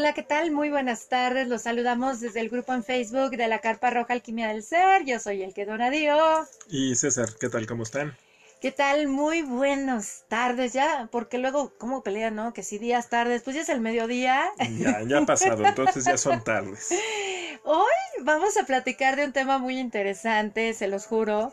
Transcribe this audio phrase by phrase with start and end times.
[0.00, 0.50] Hola, ¿qué tal?
[0.50, 1.46] Muy buenas tardes.
[1.46, 5.04] Los saludamos desde el grupo en Facebook de la Carpa Roja Alquimia del Ser.
[5.04, 6.16] Yo soy el que Donadío.
[6.70, 7.66] Y César, ¿qué tal?
[7.66, 8.16] ¿Cómo están?
[8.62, 9.08] ¿Qué tal?
[9.08, 12.54] Muy buenas tardes ya, porque luego, ¿cómo pelean, no?
[12.54, 14.50] Que si días, tardes, pues ya es el mediodía.
[14.78, 16.88] Ya, ya ha pasado, entonces ya son tardes.
[17.64, 21.52] Hoy vamos a platicar de un tema muy interesante, se los juro,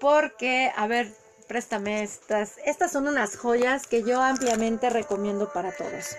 [0.00, 1.10] porque, a ver,
[1.48, 2.58] préstame estas.
[2.66, 6.14] Estas son unas joyas que yo ampliamente recomiendo para todos.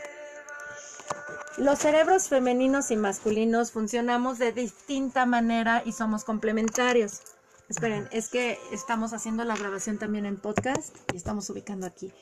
[1.58, 7.22] Los cerebros femeninos y masculinos funcionamos de distinta manera y somos complementarios.
[7.68, 12.14] Esperen, es que estamos haciendo la grabación también en podcast y estamos ubicando aquí.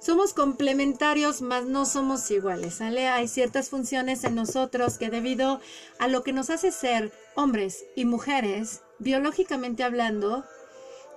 [0.00, 3.08] Somos complementarios, mas no somos iguales, ¿sale?
[3.08, 5.60] Hay ciertas funciones en nosotros que debido
[5.98, 10.44] a lo que nos hace ser hombres y mujeres, biológicamente hablando,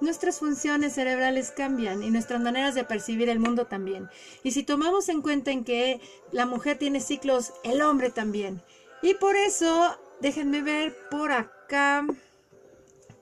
[0.01, 4.09] nuestras funciones cerebrales cambian y nuestras maneras de percibir el mundo también.
[4.43, 8.61] Y si tomamos en cuenta en que la mujer tiene ciclos, el hombre también.
[9.01, 12.05] Y por eso, déjenme ver por acá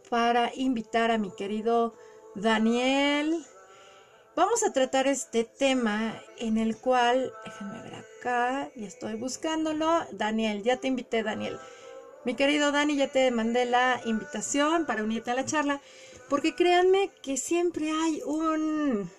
[0.10, 1.94] para invitar a mi querido
[2.36, 3.46] Daniel.
[4.36, 10.06] Vamos a tratar este tema en el cual, déjenme ver acá, y estoy buscándolo.
[10.12, 11.60] Daniel, ya te invité, Daniel.
[12.26, 15.82] Mi querido Dani, ya te mandé la invitación para unirte a la charla.
[16.30, 19.10] Porque créanme que siempre hay un,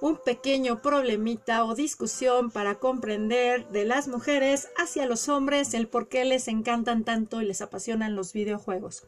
[0.00, 6.08] un pequeño problemita o discusión para comprender de las mujeres hacia los hombres el por
[6.08, 9.04] qué les encantan tanto y les apasionan los videojuegos.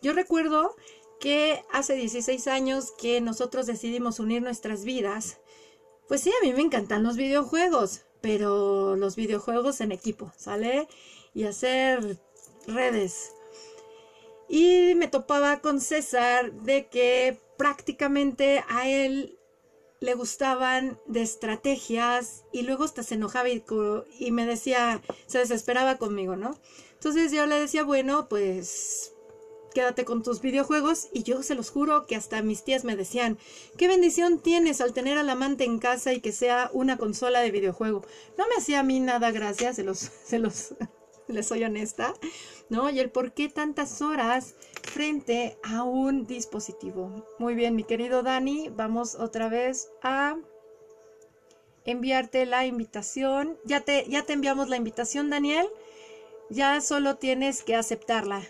[0.00, 0.74] Yo recuerdo
[1.20, 5.38] que hace 16 años que nosotros decidimos unir nuestras vidas.
[6.08, 10.88] Pues sí, a mí me encantan los videojuegos, pero los videojuegos en equipo, ¿sale?
[11.34, 12.18] Y hacer
[12.66, 13.32] redes
[14.48, 19.38] y me topaba con César de que prácticamente a él
[20.00, 26.36] le gustaban de estrategias y luego hasta se enojaba y, me decía, se desesperaba conmigo,
[26.36, 26.58] ¿no?
[26.94, 29.12] Entonces yo le decía, bueno, pues
[29.74, 33.38] quédate con tus videojuegos y yo se los juro que hasta mis tías me decían,
[33.76, 37.50] qué bendición tienes al tener al amante en casa y que sea una consola de
[37.50, 38.02] videojuego.
[38.38, 40.74] No me hacía a mí nada gracias, se los, se los,
[41.28, 42.14] les soy honesta,
[42.68, 42.90] ¿no?
[42.90, 47.26] Y el por qué tantas horas frente a un dispositivo.
[47.38, 50.36] Muy bien, mi querido Dani, vamos otra vez a
[51.84, 53.58] enviarte la invitación.
[53.64, 55.66] Ya te, ya te enviamos la invitación, Daniel.
[56.50, 58.42] Ya solo tienes que aceptarla.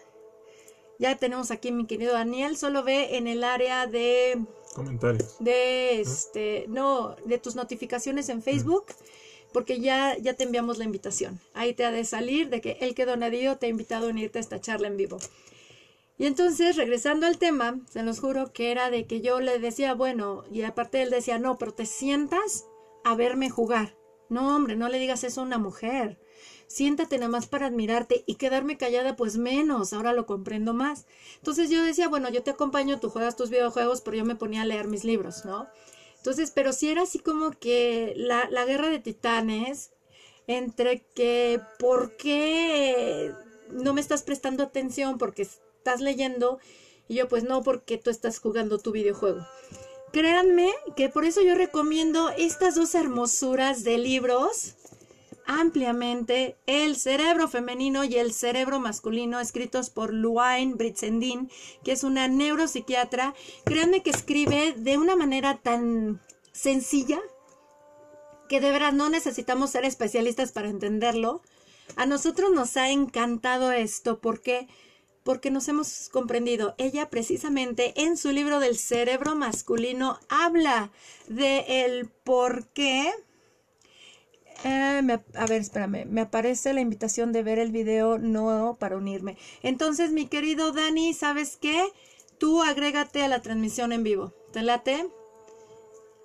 [0.99, 2.57] Ya tenemos aquí mi querido Daniel.
[2.57, 4.43] Solo ve en el área de
[4.75, 5.37] comentarios.
[5.41, 8.87] De este, no, de tus notificaciones en Facebook
[9.57, 11.41] porque ya, ya te enviamos la invitación.
[11.55, 14.37] Ahí te ha de salir de que el que donadío te ha invitado a unirte
[14.37, 15.17] a esta charla en vivo.
[16.19, 19.95] Y entonces, regresando al tema, se los juro que era de que yo le decía,
[19.95, 22.67] bueno, y aparte él decía, no, pero te sientas
[23.03, 23.97] a verme jugar.
[24.29, 26.19] No, hombre, no le digas eso a una mujer.
[26.67, 31.07] Siéntate nada más para admirarte y quedarme callada, pues menos, ahora lo comprendo más.
[31.37, 34.61] Entonces yo decía, bueno, yo te acompaño, tú juegas tus videojuegos, pero yo me ponía
[34.61, 35.67] a leer mis libros, ¿no?
[36.27, 39.93] Entonces, pero si era así como que la, la guerra de titanes
[40.49, 43.33] entre que por qué
[43.71, 46.59] no me estás prestando atención porque estás leyendo
[47.07, 49.47] y yo pues no porque tú estás jugando tu videojuego.
[50.13, 54.75] Créanme que por eso yo recomiendo estas dos hermosuras de libros
[55.47, 61.51] ampliamente El cerebro femenino y el cerebro masculino, escritos por Luain Britzendin,
[61.85, 63.35] que es una neuropsiquiatra.
[63.65, 66.21] Créanme que escribe de una manera tan
[66.53, 67.21] sencilla
[68.49, 71.43] que de verdad no necesitamos ser especialistas para entenderlo.
[71.97, 74.69] A nosotros nos ha encantado esto porque
[75.27, 76.77] porque nos hemos comprendido.
[76.79, 80.93] Ella precisamente en su libro del cerebro masculino habla
[81.27, 83.13] de el por qué
[84.65, 89.37] eh, a ver, espérame, me aparece la invitación de ver el video, no para unirme.
[89.63, 91.85] Entonces, mi querido Dani, ¿sabes qué?
[92.39, 94.33] Tú agrégate a la transmisión en vivo.
[94.53, 95.09] ¿Te late?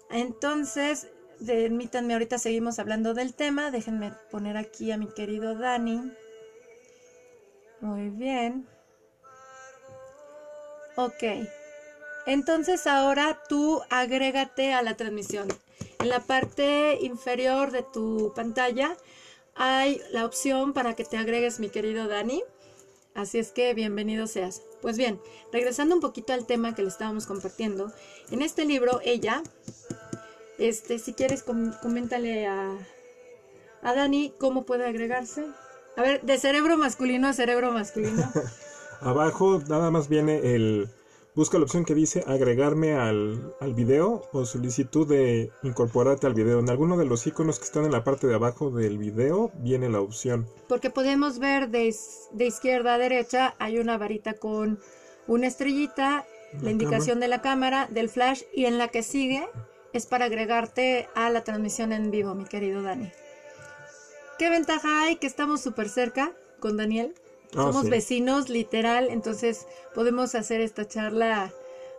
[0.10, 1.08] Entonces,
[1.46, 3.72] permítanme, ahorita seguimos hablando del tema.
[3.72, 6.12] Déjenme poner aquí a mi querido Dani.
[7.80, 8.68] Muy bien.
[10.96, 11.24] Ok.
[12.26, 15.48] Entonces ahora tú agrégate a la transmisión.
[16.02, 18.98] En la parte inferior de tu pantalla
[19.54, 22.44] hay la opción para que te agregues, mi querido Dani.
[23.14, 24.64] Así es que bienvenido seas.
[24.82, 25.22] Pues bien,
[25.54, 27.92] regresando un poquito al tema que le estábamos compartiendo,
[28.32, 29.44] en este libro ella,
[30.58, 32.72] este, si quieres coméntale a,
[33.84, 35.46] a Dani cómo puede agregarse.
[35.98, 38.28] A ver, de cerebro masculino a cerebro masculino.
[39.02, 40.90] Abajo nada más viene el
[41.36, 46.60] busca la opción que dice agregarme al, al video o solicitud de incorporarte al video.
[46.60, 49.90] En alguno de los iconos que están en la parte de abajo del video viene
[49.90, 50.48] la opción.
[50.68, 51.94] Porque podemos ver de,
[52.32, 54.80] de izquierda a derecha hay una varita con
[55.28, 56.26] una estrellita,
[56.62, 59.48] la indicación de la cámara, del flash y en la que sigue
[59.94, 63.12] es para agregarte a la transmisión en vivo, mi querido Dani.
[64.38, 65.18] ¿Qué ventaja hay?
[65.18, 67.14] Que estamos súper cerca con Daniel.
[67.56, 67.90] Ah, Somos sí.
[67.90, 71.52] vecinos, literal, entonces podemos hacer esta charla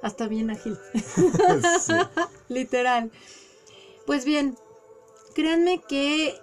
[0.03, 0.79] hasta bien ágil.
[1.81, 1.95] Sí.
[2.49, 3.11] Literal.
[4.07, 4.57] Pues bien,
[5.35, 6.35] créanme que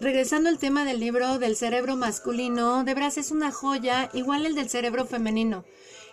[0.00, 4.54] regresando al tema del libro del cerebro masculino, de veras es una joya, igual el
[4.54, 5.64] del cerebro femenino.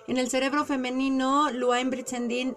[0.08, 2.56] En el cerebro femenino, Luain Britzendin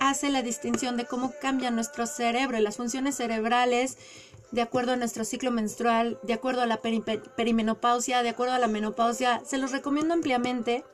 [0.00, 3.96] hace la distinción de cómo cambia nuestro cerebro y las funciones cerebrales
[4.50, 7.04] de acuerdo a nuestro ciclo menstrual, de acuerdo a la peri-
[7.36, 9.42] perimenopausia, de acuerdo a la menopausia.
[9.44, 10.84] Se los recomiendo ampliamente.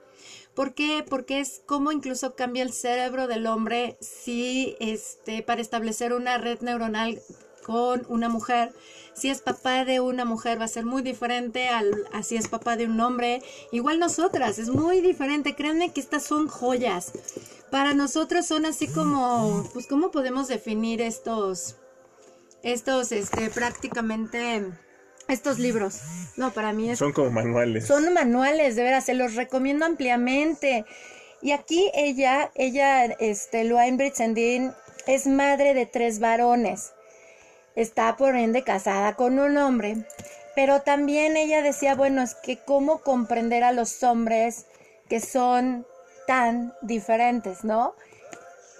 [0.54, 1.04] ¿Por qué?
[1.08, 6.60] Porque es como incluso cambia el cerebro del hombre si este para establecer una red
[6.60, 7.20] neuronal
[7.64, 8.72] con una mujer.
[9.14, 12.48] Si es papá de una mujer va a ser muy diferente al a si es
[12.48, 13.42] papá de un hombre.
[13.72, 15.54] Igual nosotras, es muy diferente.
[15.54, 17.12] Créanme que estas son joyas.
[17.70, 21.76] Para nosotros son así como, pues, ¿cómo podemos definir estos,
[22.64, 24.64] estos, este, prácticamente,
[25.28, 26.00] estos libros?
[26.36, 27.86] No, para mí es Son como manuales.
[27.86, 30.84] son manuales, de veras, se los recomiendo ampliamente.
[31.42, 34.72] Y aquí ella, ella, este, Luain Britzendin,
[35.06, 36.94] es madre de tres varones.
[37.76, 40.06] Está por ende casada con un hombre.
[40.56, 44.66] Pero también ella decía, bueno, es que cómo comprender a los hombres
[45.08, 45.86] que son
[46.26, 47.94] tan diferentes, ¿no?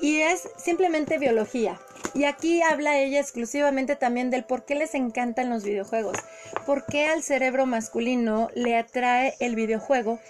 [0.04, 1.80] Y es simplemente biología.
[2.12, 6.18] Y aquí habla ella exclusivamente también del por qué les encantan los videojuegos,
[6.66, 10.20] por qué al cerebro masculino le atrae el videojuego.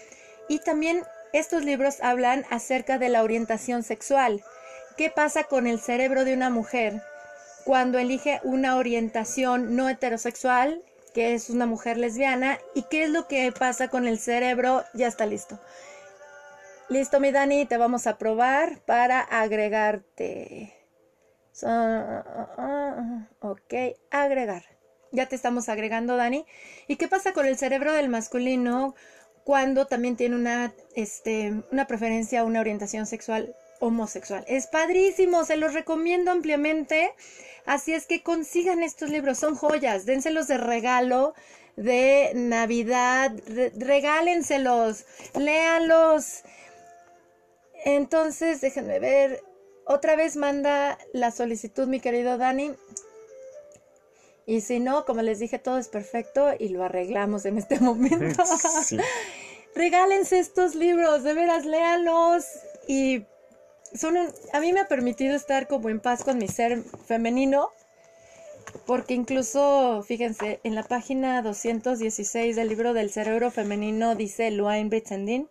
[0.49, 4.45] Y también estos libros hablan acerca de la orientación sexual.
[4.97, 7.03] ¿Qué pasa con el cerebro de una mujer
[7.65, 10.85] cuando elige una orientación no heterosexual,
[11.15, 12.61] que es una mujer lesbiana?
[12.77, 14.85] ¿Y qué es lo que pasa con el cerebro?
[14.95, 15.59] Ya está listo.
[16.89, 20.75] Listo, mi Dani, te vamos a probar para agregarte.
[21.53, 21.69] So-
[23.41, 23.75] ok,
[24.11, 24.65] agregar.
[25.13, 26.45] Ya te estamos agregando, Dani.
[26.89, 28.95] ¿Y qué pasa con el cerebro del masculino
[29.45, 34.45] cuando también tiene una, este, una preferencia, una orientación sexual homosexual?
[34.49, 37.13] Es padrísimo, se los recomiendo ampliamente.
[37.67, 41.35] Así es que consigan estos libros, son joyas, dénselos de regalo
[41.77, 45.07] de Navidad, re- regálenselos,
[45.39, 46.43] léanlos.
[47.85, 49.43] Entonces, déjenme ver.
[49.87, 52.73] Otra vez manda la solicitud, mi querido Dani.
[54.47, 58.43] Y si no, como les dije, todo es perfecto y lo arreglamos en este momento.
[58.85, 58.99] Sí.
[59.75, 62.45] Regálense estos libros, de veras, léanlos.
[62.87, 63.25] Y
[63.95, 67.71] son un- a mí me ha permitido estar como en paz con mi ser femenino.
[68.87, 75.49] Porque incluso, fíjense, en la página 216 del libro del cerebro femenino dice Luain Britzendin,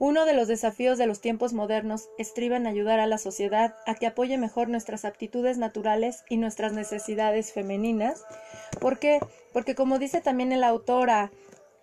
[0.00, 3.94] uno de los desafíos de los tiempos modernos estriba en ayudar a la sociedad a
[3.94, 8.24] que apoye mejor nuestras aptitudes naturales y nuestras necesidades femeninas.
[8.80, 9.20] ¿Por qué?
[9.52, 11.30] Porque como dice también la autora,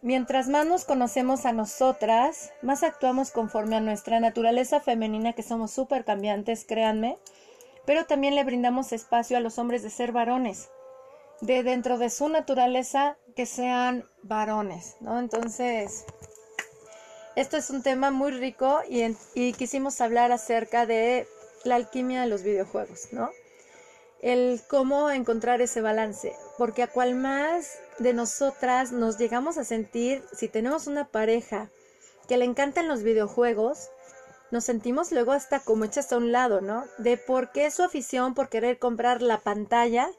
[0.02, 5.70] mientras más nos conocemos a nosotras, más actuamos conforme a nuestra naturaleza femenina, que somos
[5.70, 7.20] súper cambiantes, créanme,
[7.86, 10.70] pero también le brindamos espacio a los hombres de ser varones,
[11.42, 15.20] de dentro de su naturaleza que sean varones, ¿no?
[15.20, 16.04] Entonces,
[17.38, 21.28] esto es un tema muy rico y, en- y quisimos hablar acerca de
[21.64, 23.30] la alquimia de los videojuegos, ¿no?
[24.22, 30.24] El cómo encontrar ese balance, porque a cual más de nosotras nos llegamos a sentir,
[30.34, 31.70] si tenemos una pareja
[32.28, 33.92] que le encantan los videojuegos,
[34.50, 36.86] nos sentimos luego hasta como hechas a un lado, ¿no?
[36.98, 40.10] De por qué su afición por querer comprar la pantalla,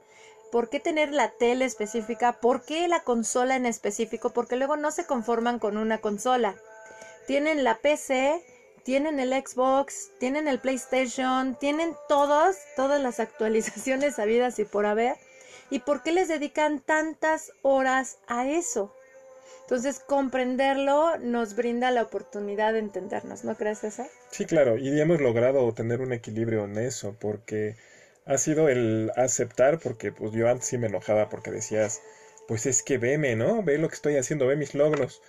[0.52, 4.92] por qué tener la tele específica, por qué la consola en específico, porque luego no
[4.92, 6.54] se conforman con una consola
[7.28, 8.42] tienen la PC,
[8.84, 15.16] tienen el Xbox, tienen el PlayStation, tienen todos, todas las actualizaciones habidas y por haber.
[15.70, 18.94] ¿Y por qué les dedican tantas horas a eso?
[19.60, 24.06] Entonces, comprenderlo nos brinda la oportunidad de entendernos, ¿no crees eso?
[24.30, 27.76] Sí, claro, y hemos logrado tener un equilibrio en eso, porque
[28.24, 32.00] ha sido el aceptar, porque pues yo antes sí me enojaba porque decías,
[32.46, 33.62] pues es que veme, ¿no?
[33.62, 35.20] Ve lo que estoy haciendo, ve mis logros.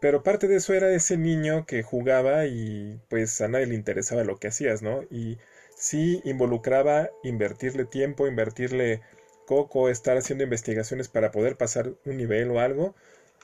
[0.00, 4.24] Pero parte de eso era ese niño que jugaba y pues a nadie le interesaba
[4.24, 5.02] lo que hacías, ¿no?
[5.10, 5.38] Y
[5.76, 9.00] sí involucraba invertirle tiempo, invertirle
[9.46, 12.94] coco, estar haciendo investigaciones para poder pasar un nivel o algo,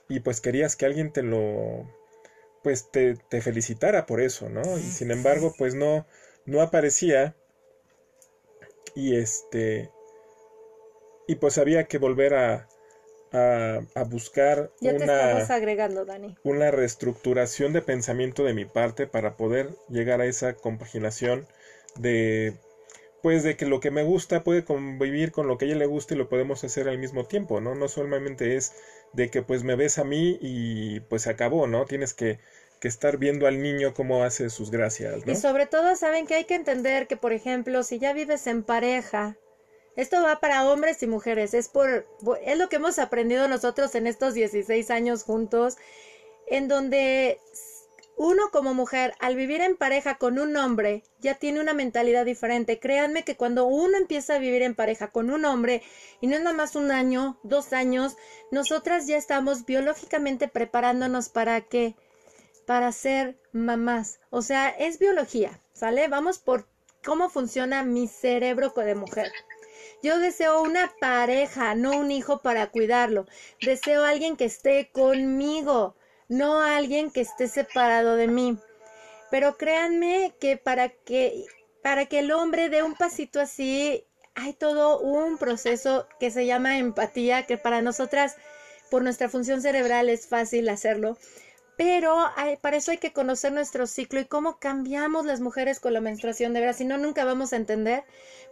[0.09, 1.87] y pues querías que alguien te lo
[2.63, 4.79] pues te, te felicitara por eso, ¿no?
[4.79, 6.07] Y sin embargo, pues no,
[6.47, 7.37] no aparecía.
[8.95, 9.91] Y este,
[11.27, 12.69] y pues había que volver a,
[13.35, 16.37] a, buscar una, agregando, Dani.
[16.45, 21.47] una reestructuración de pensamiento de mi parte para poder llegar a esa compaginación
[21.97, 22.55] de
[23.23, 25.87] pues de que lo que me gusta puede convivir con lo que a ella le
[25.87, 27.75] gusta y lo podemos hacer al mismo tiempo, ¿no?
[27.75, 28.75] No solamente es
[29.15, 31.87] de que pues me ves a mí y pues se acabó, ¿no?
[31.87, 32.39] Tienes que,
[32.81, 35.33] que estar viendo al niño cómo hace sus gracias, ¿no?
[35.33, 38.63] Y sobre todo saben que hay que entender que, por ejemplo, si ya vives en
[38.63, 39.39] pareja,
[39.97, 42.07] esto va para hombres y mujeres, es por
[42.43, 45.77] es lo que hemos aprendido nosotros en estos 16 años juntos,
[46.47, 47.39] en donde
[48.17, 52.79] uno como mujer, al vivir en pareja con un hombre, ya tiene una mentalidad diferente.
[52.79, 55.83] Créanme que cuando uno empieza a vivir en pareja con un hombre,
[56.21, 58.17] y no es nada más un año, dos años,
[58.51, 61.97] nosotras ya estamos biológicamente preparándonos para qué?
[62.67, 64.21] Para ser mamás.
[64.31, 66.07] O sea, es biología, ¿sale?
[66.09, 66.67] Vamos por
[67.05, 69.33] cómo funciona mi cerebro de mujer.
[70.03, 73.27] Yo deseo una pareja, no un hijo para cuidarlo.
[73.61, 75.97] Deseo alguien que esté conmigo
[76.29, 78.59] no alguien que esté separado de mí.
[79.31, 81.45] Pero créanme que para que
[81.83, 86.79] para que el hombre dé un pasito así, hay todo un proceso que se llama
[86.79, 88.37] empatía, que para nosotras,
[88.91, 91.19] por nuestra función cerebral, es fácil hacerlo.
[91.77, 92.17] Pero
[92.61, 96.53] para eso hay que conocer nuestro ciclo y cómo cambiamos las mujeres con la menstruación.
[96.53, 98.05] De verdad, si no, nunca vamos a entender.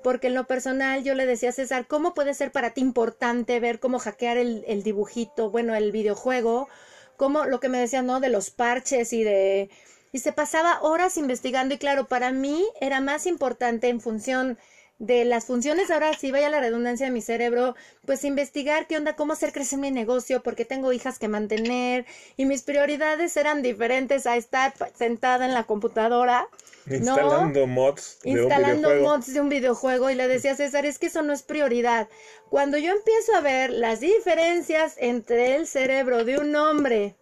[0.02, 3.60] Porque en lo personal yo le decía a César, ¿cómo puede ser para ti importante
[3.60, 6.68] ver cómo hackear el, el dibujito, bueno, el videojuego?
[7.16, 8.18] como lo que me decían, ¿no?
[8.18, 9.70] De los parches y de...
[10.10, 14.58] Y se pasaba horas investigando y claro, para mí era más importante en función
[15.02, 17.74] de las funciones, ahora sí vaya la redundancia de mi cerebro,
[18.06, 22.06] pues investigar qué onda, cómo hacer crecer mi negocio, porque tengo hijas que mantener
[22.36, 26.46] y mis prioridades eran diferentes a estar sentada en la computadora.
[26.88, 28.20] Instalando mods.
[28.22, 31.22] De instalando un mods de un videojuego y le decía a César, es que eso
[31.22, 32.08] no es prioridad.
[32.48, 37.16] Cuando yo empiezo a ver las diferencias entre el cerebro de un hombre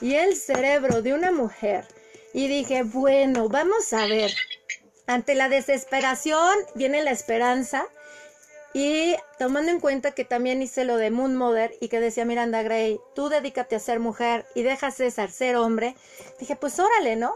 [0.00, 1.84] y el cerebro de una mujer,
[2.32, 4.30] y dije, bueno, vamos a ver,
[5.08, 7.86] ante la desesperación viene la esperanza.
[8.74, 12.62] Y tomando en cuenta que también hice lo de Moon Mother y que decía Miranda
[12.62, 15.96] Gray, tú dedícate a ser mujer y deja César ser hombre,
[16.38, 17.32] dije, pues órale, ¿no?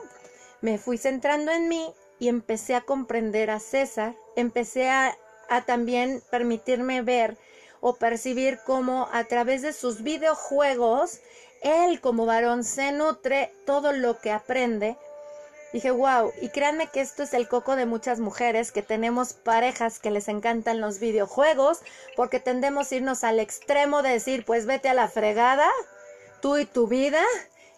[0.60, 5.16] Me fui centrando en mí y empecé a comprender a César, empecé a,
[5.48, 7.38] a también permitirme ver
[7.80, 11.20] o percibir cómo a través de sus videojuegos,
[11.62, 14.98] él como varón se nutre todo lo que aprende
[15.72, 19.98] Dije, wow, y créanme que esto es el coco de muchas mujeres que tenemos parejas
[19.98, 21.80] que les encantan los videojuegos,
[22.14, 25.68] porque tendemos a irnos al extremo de decir, pues vete a la fregada,
[26.42, 27.22] tú y tu vida,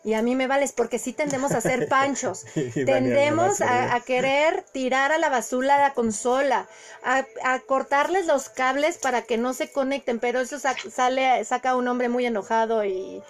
[0.02, 2.44] y a mí me vales, porque sí tendemos a ser panchos.
[2.74, 6.68] tendemos a, querer tirar a la basura la consola,
[7.04, 11.88] a, a, cortarles los cables para que no se conecten, pero eso sale, saca un
[11.88, 13.22] hombre muy enojado y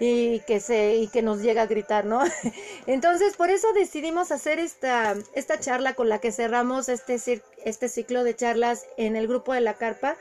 [0.00, 2.22] y que se y que nos llega a gritar, ¿no?
[2.86, 8.24] Entonces, por eso decidimos hacer esta esta charla con la que cerramos este este ciclo
[8.24, 10.16] de charlas en el grupo de la carpa.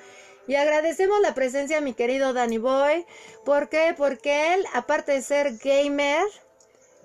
[0.47, 3.05] Y agradecemos la presencia de mi querido Danny Boy.
[3.45, 3.93] ¿Por qué?
[3.95, 6.23] Porque él, aparte de ser gamer,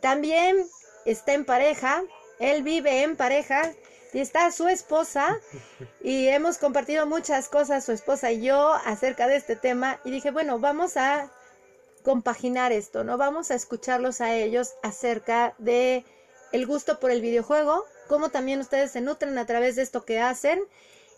[0.00, 0.66] también
[1.04, 2.02] está en pareja.
[2.38, 3.70] Él vive en pareja
[4.14, 5.38] y está su esposa
[6.02, 10.00] y hemos compartido muchas cosas, su esposa y yo, acerca de este tema.
[10.04, 11.30] Y dije, bueno, vamos a
[12.04, 13.16] compaginar esto, ¿no?
[13.16, 16.04] Vamos a escucharlos a ellos acerca de
[16.52, 20.20] el gusto por el videojuego, cómo también ustedes se nutren a través de esto que
[20.20, 20.62] hacen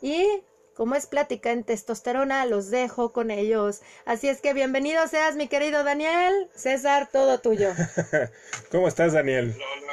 [0.00, 0.24] y
[0.74, 3.80] como es plática en testosterona, los dejo con ellos.
[4.04, 6.50] Así es que bienvenido seas, mi querido Daniel.
[6.54, 7.70] César, todo tuyo.
[8.70, 9.56] ¿Cómo estás, Daniel?
[9.56, 9.92] Hola,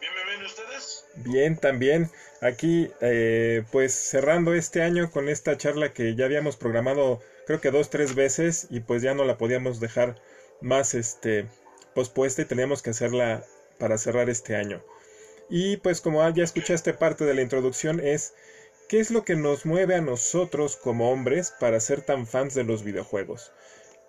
[0.00, 1.04] ¿Bien ustedes?
[1.16, 2.10] Bien, también.
[2.40, 7.72] Aquí, eh, pues cerrando este año con esta charla que ya habíamos programado creo que
[7.72, 10.14] dos, tres veces y pues ya no la podíamos dejar
[10.60, 11.48] más este
[11.96, 13.42] pospuesta y teníamos que hacerla
[13.76, 14.80] para cerrar este año.
[15.48, 18.34] Y pues como ya escuchaste parte de la introducción es
[18.88, 22.62] ¿qué es lo que nos mueve a nosotros como hombres para ser tan fans de
[22.62, 23.50] los videojuegos?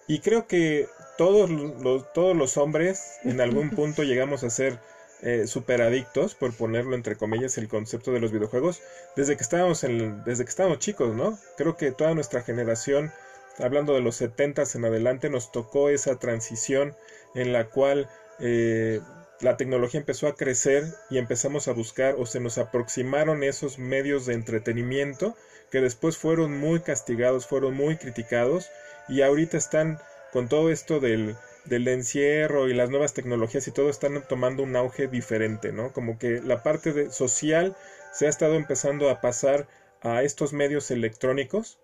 [0.07, 4.77] Y creo que todos los, todos los hombres en algún punto llegamos a ser
[5.24, 8.83] eh, super adictos, por ponerlo entre comillas, el concepto de los videojuegos,
[9.15, 11.39] desde que estábamos en, desde que estábamos chicos, ¿no?
[11.57, 13.12] Creo que toda nuestra generación
[13.60, 16.96] hablando de los 70 en adelante, nos tocó esa transición
[17.36, 19.00] en la cual eh,
[19.39, 24.25] la tecnología empezó a crecer y empezamos a buscar o se nos aproximaron esos medios
[24.25, 25.36] de entretenimiento
[25.72, 28.70] que después fueron muy castigados, fueron muy criticados
[29.08, 30.00] y ahorita están
[30.31, 34.75] con todo esto del del encierro y las nuevas tecnologías y todo están tomando un
[34.75, 35.93] auge diferente, ¿no?
[35.93, 37.75] Como que la parte de social
[38.12, 39.67] se ha estado empezando a pasar
[40.01, 41.77] a estos medios electrónicos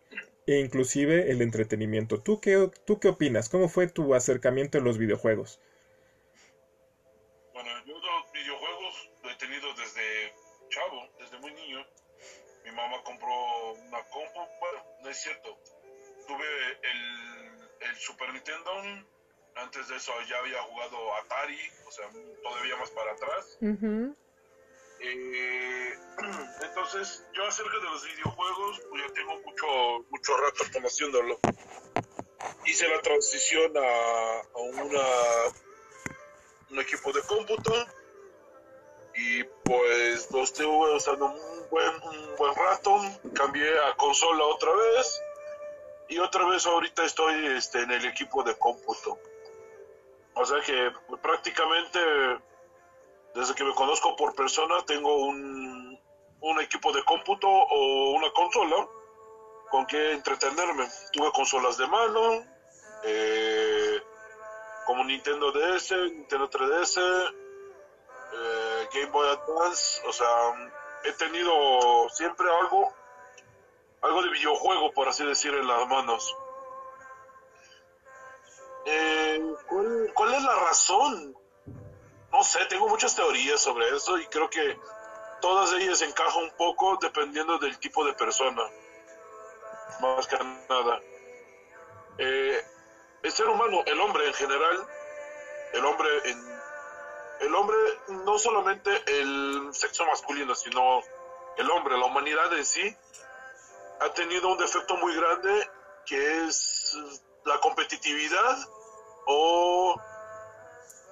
[0.47, 2.21] e inclusive el entretenimiento.
[2.21, 3.49] ¿Tú qué, ¿Tú qué opinas?
[3.49, 5.59] ¿Cómo fue tu acercamiento a los videojuegos?
[7.53, 10.33] Bueno, yo los videojuegos lo he tenido desde
[10.69, 11.85] chavo, desde muy niño.
[12.63, 15.59] Mi mamá compró una compu, bueno, no es cierto.
[16.27, 16.45] Tuve
[16.81, 18.71] el, el Super Nintendo,
[19.55, 22.09] antes de eso ya había jugado Atari, o sea,
[22.41, 23.57] todavía más para atrás.
[24.99, 25.93] Eh,
[26.61, 29.67] entonces, yo acerca de los videojuegos, pues ya tengo mucho,
[30.09, 31.39] mucho rato conociéndolo.
[32.65, 35.03] Hice la transición a, a una,
[36.71, 37.73] un equipo de cómputo
[39.15, 42.99] y pues lo estuve usando un buen, un buen rato.
[43.33, 45.21] Cambié a consola otra vez
[46.09, 49.19] y otra vez ahorita estoy este, en el equipo de cómputo.
[50.35, 51.99] O sea que prácticamente
[53.37, 55.99] desde que me conozco por persona tengo un,
[56.41, 58.87] un equipo de cómputo o una consola
[59.69, 60.87] con que entretenerme.
[61.13, 62.43] Tuve consolas de mano,
[63.03, 64.01] eh,
[64.87, 66.97] como Nintendo DS, Nintendo 3DS,
[68.33, 70.71] eh, Game Boy Advance, o sea,
[71.03, 72.91] he tenido siempre algo,
[74.01, 76.35] algo de videojuego, por así decir, en las manos.
[78.85, 81.36] Eh, ¿cuál, ¿Cuál es la razón
[82.37, 84.79] no sé, tengo muchas teorías sobre eso y creo que
[85.41, 88.61] todas ellas encajan un poco dependiendo del tipo de persona.
[90.01, 91.01] Más que nada.
[92.19, 92.63] Eh,
[93.23, 94.87] el ser humano, el hombre en general,
[95.73, 96.57] el hombre en
[97.39, 97.77] el hombre
[98.09, 101.01] no solamente el sexo masculino, sino
[101.57, 102.95] el hombre, la humanidad en sí,
[103.99, 105.71] ha tenido un defecto muy grande
[106.05, 106.95] que es
[107.45, 108.57] la competitividad
[109.25, 109.95] o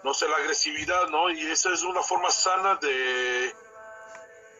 [0.05, 1.31] no sé, la agresividad, ¿no?
[1.31, 3.55] Y esa es una forma sana de,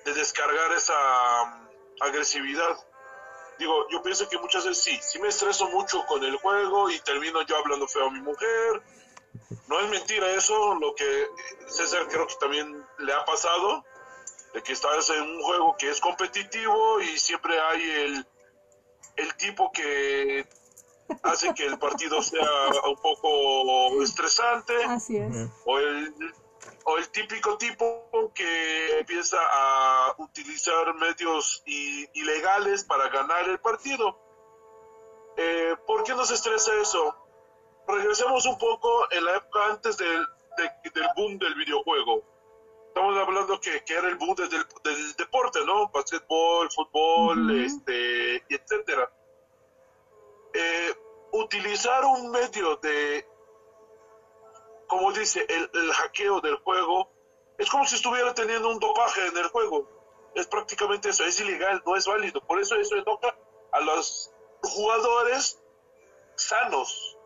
[0.04, 0.96] de descargar esa
[1.43, 1.69] um,
[2.02, 2.76] agresividad.
[3.60, 7.00] Digo, yo pienso que muchas veces sí, sí me estreso mucho con el juego y
[7.02, 8.82] termino yo hablando feo a mi mujer.
[9.67, 11.28] No es mentira eso, lo que
[11.67, 13.86] César creo que también le ha pasado,
[14.52, 18.28] de que estás en un juego que es competitivo y siempre hay el,
[19.17, 20.50] el tipo que
[21.24, 22.50] hace que el partido sea
[22.88, 24.74] un poco estresante.
[24.86, 25.50] Así es.
[25.65, 26.13] O el,
[26.86, 34.20] o el típico tipo que empieza a utilizar medios ilegales para ganar el partido.
[35.38, 37.15] Eh, ¿Por qué nos estresa eso?
[37.88, 40.26] Regresemos un poco en la época antes del,
[40.94, 42.24] del boom del videojuego.
[42.88, 45.89] Estamos hablando que, que era el boom del, del deporte, ¿no?
[45.89, 49.12] Básquetbol, fútbol, este, etcétera
[50.58, 50.96] eh,
[51.34, 53.28] utilizar un medio de,
[54.88, 57.12] como dice, el, hackeo del juego,
[57.58, 59.89] es como si estuviera teniendo un dopaje en el juego.
[60.34, 62.41] Es prácticamente eso, es ilegal, no es válido.
[62.41, 63.38] Por eso eso enoja
[63.72, 65.62] a los jugadores
[66.36, 67.18] sanos.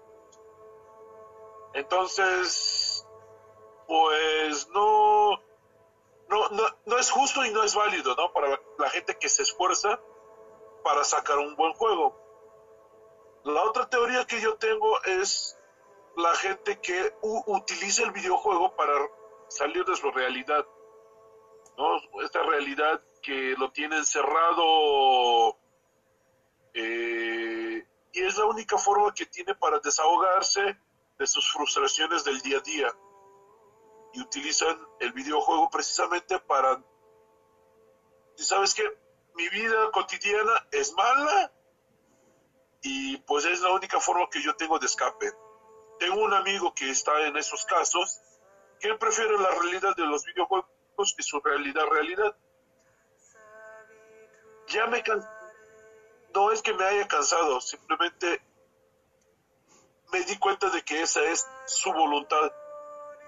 [1.73, 3.05] Entonces,
[3.87, 5.37] pues no,
[6.29, 8.31] no, no, no es justo y no es válido, ¿no?
[8.33, 9.99] Para la gente que se esfuerza
[10.83, 12.18] para sacar un buen juego.
[13.43, 15.57] La otra teoría que yo tengo es
[16.17, 18.93] la gente que utiliza el videojuego para
[19.47, 20.65] salir de su realidad.
[21.77, 22.21] ¿no?
[22.23, 25.57] Esta realidad que lo tiene encerrado
[26.73, 30.77] eh, y es la única forma que tiene para desahogarse
[31.17, 32.93] de sus frustraciones del día a día.
[34.13, 36.83] Y utilizan el videojuego precisamente para...
[38.35, 38.83] ¿Sabes qué?
[39.35, 41.53] Mi vida cotidiana es mala
[42.81, 45.31] y pues es la única forma que yo tengo de escape.
[45.99, 48.21] Tengo un amigo que está en esos casos,
[48.79, 50.69] que él prefiere la realidad de los videojuegos
[51.15, 52.35] que su realidad realidad.
[54.67, 55.25] Ya me can...
[56.33, 58.41] no es que me haya cansado, simplemente
[60.11, 62.51] me di cuenta de que esa es su voluntad.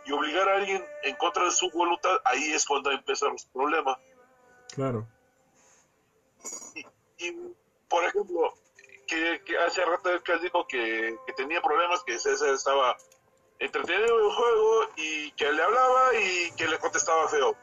[0.03, 3.97] Y obligar a alguien en contra de su voluntad, ahí es cuando empiezan los problemas.
[4.73, 5.07] Claro.
[7.17, 7.31] y
[7.87, 8.53] por ejemplo,
[9.11, 12.97] que, hace rato que dijo que, tenía problemas, que César estaba
[13.59, 17.55] entretenido en el juego y que le hablaba y que le contestaba feo.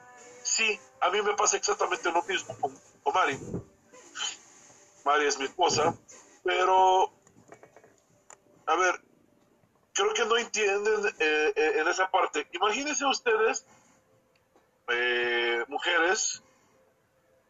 [0.42, 2.74] Sí, a mí me pasa exactamente lo mismo con,
[3.14, 3.38] Mari.
[5.04, 5.96] Mari es mi esposa,
[6.44, 7.12] pero,
[8.66, 9.00] a ver,
[9.94, 12.46] creo que no entienden eh, eh, en esa parte.
[12.52, 13.64] Imagínense ustedes,
[14.88, 16.42] eh, mujeres,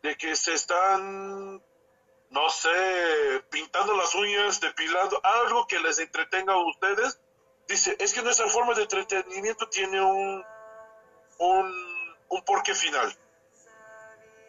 [0.03, 1.61] de que se están
[2.31, 7.19] no sé, pintando las uñas, depilando, algo que les entretenga a ustedes
[7.69, 10.45] dice, es que nuestra forma de entretenimiento tiene un,
[11.39, 13.15] un, un porqué final.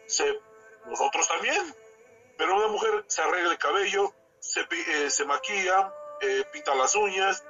[0.06, 0.40] Se,
[0.86, 1.74] nosotros también,
[2.36, 7.44] pero una mujer se arregla el cabello, se, eh, se maquilla, eh, pinta las uñas,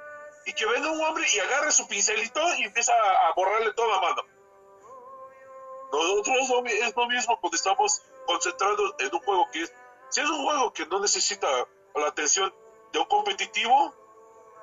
[0.45, 4.01] y que venga un hombre y agarre su pincelito y empieza a, borrarle toda la
[4.01, 4.23] mano.
[5.91, 9.73] Nosotros es lo mismo cuando estamos concentrados en un juego que es,
[10.11, 11.47] si es un juego que no necesita
[11.95, 12.53] la atención
[12.91, 13.93] de un competitivo,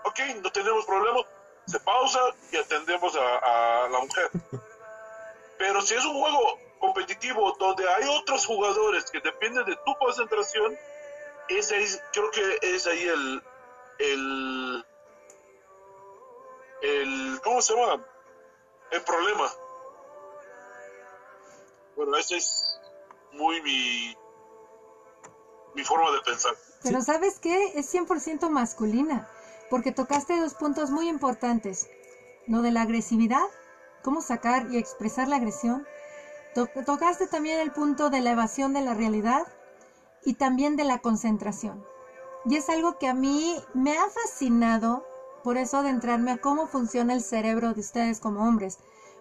[0.04, 1.20] ok, no tenemos problema,
[1.66, 2.20] se pausa
[2.52, 4.30] y atendemos a, la mujer.
[5.58, 10.78] Pero si es un juego competitivo donde hay otros jugadores que dependen de tu concentración,
[11.48, 13.42] ese es, creo que es ahí el,
[13.98, 14.86] el,
[16.82, 18.04] el, ¿cómo se llama?
[18.90, 19.50] El problema.
[21.96, 22.78] Bueno, ese es
[23.32, 24.14] muy mi,
[25.78, 26.54] mi forma de pensar.
[26.82, 27.72] Pero ¿sabes qué?
[27.76, 29.28] Es 100% masculina,
[29.70, 31.88] porque tocaste dos puntos muy importantes.
[32.46, 33.46] Lo de la agresividad,
[34.02, 35.86] cómo sacar y expresar la agresión.
[36.84, 39.46] tocaste también el punto de la evasión de la realidad
[40.24, 41.84] y también de la concentración.
[42.44, 45.06] Y es algo que a mí me ha fascinado,
[45.44, 48.78] por eso adentrarme a cómo funciona el cerebro de ustedes como hombres,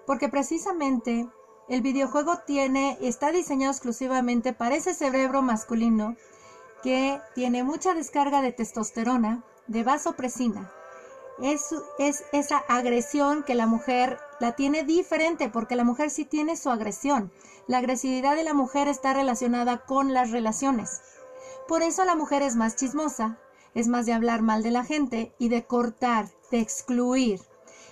[0.07, 1.27] porque precisamente
[1.67, 6.15] el videojuego tiene, está diseñado exclusivamente para ese cerebro masculino
[6.83, 10.71] que tiene mucha descarga de testosterona, de vasopresina.
[11.41, 16.55] Es, es esa agresión que la mujer la tiene diferente, porque la mujer sí tiene
[16.55, 17.31] su agresión.
[17.67, 21.01] La agresividad de la mujer está relacionada con las relaciones.
[21.67, 23.37] Por eso la mujer es más chismosa,
[23.73, 27.41] es más de hablar mal de la gente y de cortar, de excluir.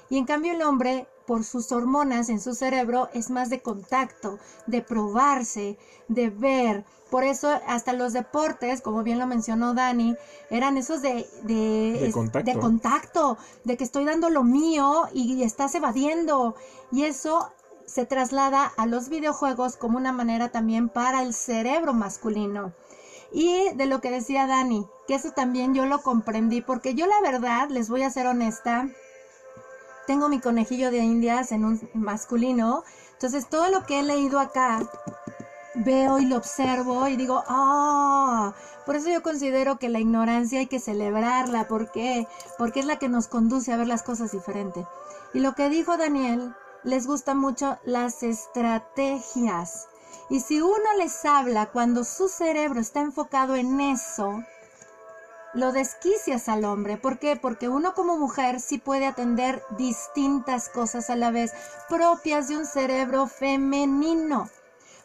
[0.10, 4.40] Y en cambio el hombre por sus hormonas en su cerebro es más de contacto,
[4.68, 6.86] de probarse, de ver.
[7.10, 10.16] Por eso hasta los deportes, como bien lo mencionó Dani,
[10.50, 12.12] eran esos de, de,
[12.60, 13.38] contacto.
[13.64, 16.56] de que estoy dando lo mío y estás evadiendo.
[16.92, 17.52] Y eso
[17.86, 22.74] se traslada a los videojuegos como una manera también para el cerebro masculino.
[23.32, 27.22] Y de lo que decía Dani, que eso también yo lo comprendí, porque yo la
[27.22, 28.88] verdad, les voy a ser honesta,
[30.08, 32.84] tengo mi conejillo de indias en un masculino.
[33.14, 34.82] Entonces todo lo que he leído acá,
[35.76, 38.54] veo y lo observo y digo, ah,
[38.86, 41.68] por eso yo considero que la ignorancia hay que celebrarla.
[41.68, 42.28] ¿Por qué?
[42.58, 44.86] Porque es la que nos conduce a ver las cosas diferente.
[45.34, 49.88] Y lo que dijo Daniel, les gusta mucho las estrategias.
[50.30, 54.44] Y si uno les habla cuando su cerebro está enfocado en eso,
[55.56, 56.98] lo desquicias al hombre.
[56.98, 57.36] ¿Por qué?
[57.38, 61.54] Porque uno como mujer sí puede atender distintas cosas a la vez,
[61.90, 64.50] propias de un cerebro femenino.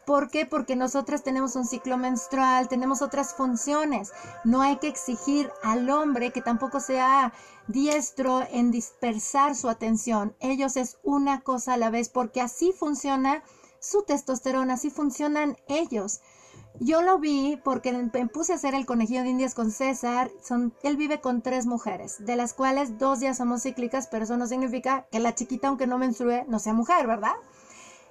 [0.04, 0.46] ¿Por qué?
[0.46, 4.12] Porque nosotras tenemos un ciclo menstrual, tenemos otras funciones.
[4.42, 7.32] No hay que exigir al hombre que tampoco sea
[7.68, 10.34] diestro en dispersar su atención.
[10.40, 13.44] Ellos es una cosa a la vez porque así funciona
[13.78, 16.20] su testosterona, así funcionan ellos.
[16.78, 20.30] Yo lo vi porque me puse a hacer el conejillo de indias con César.
[20.42, 24.37] Son, él vive con tres mujeres, de las cuales dos ya somos cíclicas, pero eso
[24.37, 27.35] no significa que la chiquita, aunque no menstrue, no sea mujer, ¿verdad?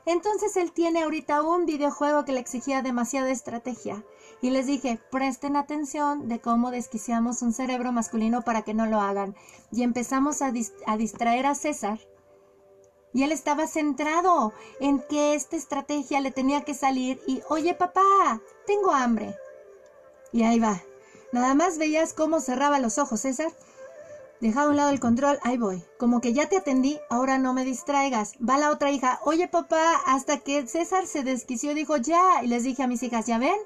[0.06, 4.04] Entonces él tiene ahorita un videojuego que le exigía demasiada estrategia.
[4.42, 9.02] Y les dije, presten atención de cómo desquiciamos un cerebro masculino para que no lo
[9.02, 9.36] hagan.
[9.72, 10.52] Y empezamos a,
[10.86, 12.00] a distraer a César
[13.14, 18.42] y él estaba centrado en que esta estrategia le tenía que salir y, oye papá,
[18.66, 19.36] tengo hambre.
[20.32, 20.82] Y ahí va.
[21.32, 23.52] Nada más veías cómo cerraba los ojos, César.
[24.42, 25.84] Deja a un lado el control, ahí voy.
[25.98, 28.34] Como que ya te atendí, ahora no me distraigas.
[28.38, 32.44] Va la otra hija, oye papá, hasta que César se desquició, dijo ya.
[32.44, 33.58] Y les dije a mis hijas, ¿ya ven?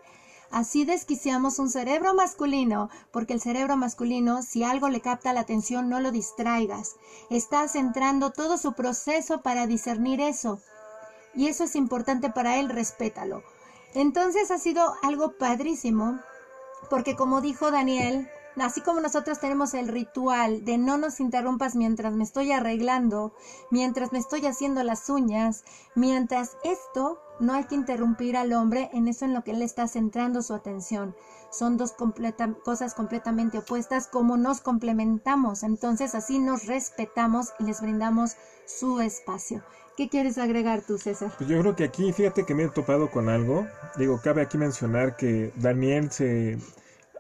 [0.54, 5.90] Así desquiciamos un cerebro masculino, porque el cerebro masculino, si algo le capta la atención,
[5.90, 6.96] no lo distraigas.
[7.32, 10.62] Está centrando todo su proceso para discernir eso.
[11.34, 13.42] Y eso es importante para él, respétalo.
[13.96, 16.20] Entonces ha sido algo padrísimo,
[16.88, 22.14] porque como dijo Daniel, así como nosotros tenemos el ritual de no nos interrumpas mientras
[22.14, 23.34] me estoy arreglando,
[23.72, 25.64] mientras me estoy haciendo las uñas,
[25.96, 29.88] mientras esto no hay que interrumpir al hombre en eso en lo que él está
[29.88, 31.16] centrando su atención.
[31.52, 31.94] Son dos
[32.64, 35.64] cosas completamente opuestas como nos complementamos.
[35.64, 38.36] Entonces así nos respetamos y les brindamos
[38.66, 39.64] su espacio.
[39.96, 41.32] ¿Qué quieres agregar tú, César?
[41.38, 43.68] Pues yo creo que aquí, fíjate que me he topado con algo.
[43.98, 46.58] Digo, cabe aquí mencionar que Daniel se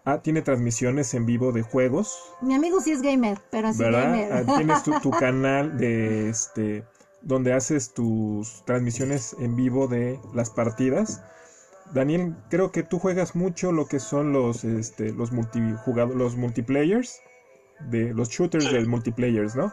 [0.05, 2.35] Ah, tiene transmisiones en vivo de juegos.
[2.41, 4.33] Mi amigo sí es gamer, pero así gamer.
[4.33, 6.83] Ah, tienes tu, tu, canal de este
[7.21, 11.23] donde haces tus transmisiones en vivo de las partidas.
[11.93, 17.21] Daniel, creo que tú juegas mucho lo que son los este los los multiplayers
[17.89, 19.71] de los shooters del multiplayer, ¿no?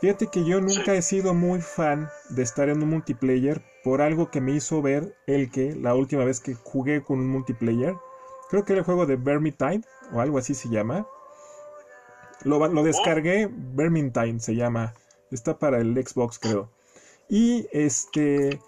[0.00, 4.30] Fíjate que yo nunca he sido muy fan de estar en un multiplayer por algo
[4.30, 7.96] que me hizo ver el que la última vez que jugué con un multiplayer,
[8.48, 9.82] creo que era el juego de Vermintide
[10.12, 11.06] o algo así se llama.
[12.44, 14.94] Lo, lo descargué, Vermintide se llama,
[15.30, 16.70] está para el Xbox creo.
[17.28, 18.60] Y este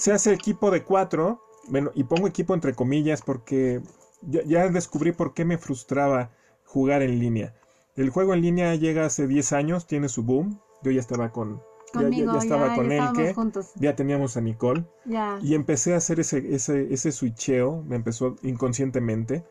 [0.00, 3.80] se hace equipo de cuatro, bueno, y pongo equipo entre comillas porque
[4.22, 6.30] ya, ya descubrí por qué me frustraba
[6.64, 7.54] jugar en línea.
[7.96, 10.60] El juego en línea llega hace 10 años, tiene su boom.
[10.82, 13.66] Yo ya estaba con Conmigo, ya, ya estaba ya, con ya estábamos Elke, juntos.
[13.76, 15.38] ya teníamos a Nicole Ya.
[15.42, 19.44] y empecé a hacer ese ese ese switcheo, me empezó inconscientemente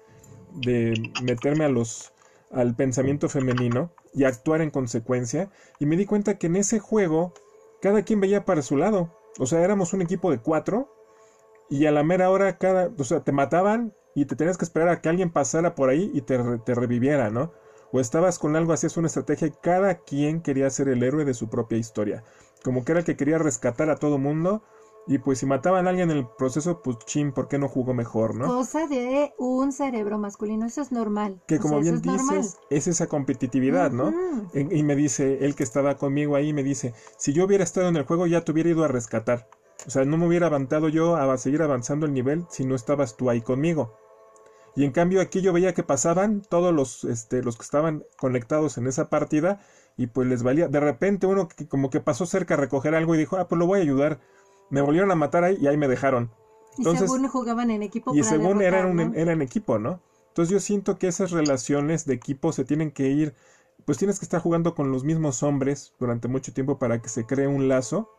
[0.53, 2.11] de meterme a los
[2.51, 7.33] al pensamiento femenino y actuar en consecuencia y me di cuenta que en ese juego
[7.81, 10.89] cada quien veía para su lado, o sea, éramos un equipo de cuatro
[11.69, 14.87] y a la mera hora cada, o sea, te mataban y te tenías que esperar
[14.89, 17.51] a que alguien pasara por ahí y te, te reviviera, ¿no?
[17.95, 21.33] O estabas con algo, hacías una estrategia y cada quien quería ser el héroe de
[21.33, 22.25] su propia historia.
[22.61, 24.63] Como que era el que quería rescatar a todo mundo.
[25.07, 27.93] Y pues si mataban a alguien en el proceso, pues chin, ¿por qué no jugó
[27.93, 28.47] mejor, no?
[28.47, 31.41] Cosa de un cerebro masculino, eso es normal.
[31.47, 32.35] Que O como sea, bien normal.
[32.35, 34.13] dices, es esa competitividad, ¿no?
[34.53, 37.95] Y me dice, él que estaba conmigo ahí, me dice, si yo hubiera estado en
[37.95, 39.47] el juego ya te hubiera ido a rescatar.
[39.87, 43.15] O sea, no me hubiera avanzado yo a seguir avanzando el nivel si no estabas
[43.15, 43.93] tú ahí conmigo.
[44.75, 48.77] Y en cambio aquí yo veía que pasaban todos los, este, los que estaban conectados
[48.77, 49.61] en esa partida
[49.97, 50.67] y pues les valía.
[50.67, 53.57] De repente uno que como que pasó cerca a recoger algo y dijo, ah, pues
[53.57, 54.19] lo voy a ayudar.
[54.69, 56.31] Me volvieron a matar ahí y ahí me dejaron.
[56.77, 59.17] Y Entonces- según jugaban en equipo Y para según derrotar, eran, un, ¿no?
[59.17, 60.01] eran equipo, ¿no?
[60.27, 63.33] Entonces yo siento que esas relaciones de equipo se tienen que ir,
[63.85, 67.25] pues tienes que estar jugando con los mismos hombres durante mucho tiempo para que se
[67.25, 68.09] cree un lazo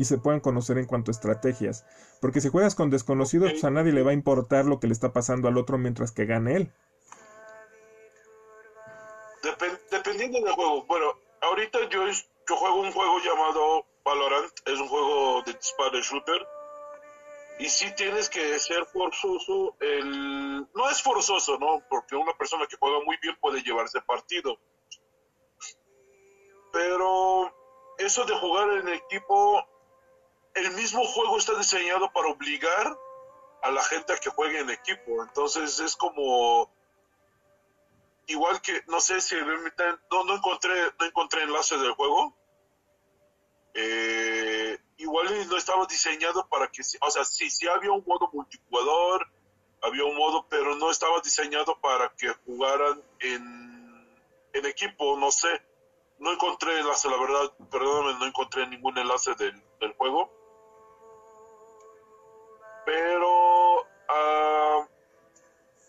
[0.00, 1.84] y se puedan conocer en cuanto a estrategias.
[2.22, 4.94] Porque si juegas con desconocidos, pues a nadie le va a importar lo que le
[4.94, 6.72] está pasando al otro mientras que gane él.
[9.42, 10.86] Depen- dependiendo del juego.
[10.86, 14.52] Bueno, ahorita yo, yo juego un juego llamado Valorant.
[14.64, 16.46] Es un juego de disparo shooter.
[17.58, 19.76] Y sí tienes que ser forzoso.
[19.80, 20.66] El...
[20.74, 21.82] No es forzoso, ¿no?
[21.90, 24.56] Porque una persona que juega muy bien puede llevarse partido.
[26.72, 27.54] Pero
[27.98, 29.62] eso de jugar en equipo,
[30.54, 32.98] el mismo juego está diseñado para obligar
[33.62, 35.22] a la gente a que juegue en equipo.
[35.22, 36.70] Entonces es como
[38.26, 39.34] igual que no sé si
[40.10, 42.36] no, no encontré no encontré enlace del juego.
[43.74, 49.28] Eh, igual no estaba diseñado para que o sea sí sí había un modo multijugador
[49.80, 54.18] había un modo pero no estaba diseñado para que jugaran en
[54.52, 55.48] en equipo no sé.
[56.18, 60.39] No encontré enlace la verdad perdóname no encontré ningún enlace del, del juego
[62.90, 64.88] pero ah,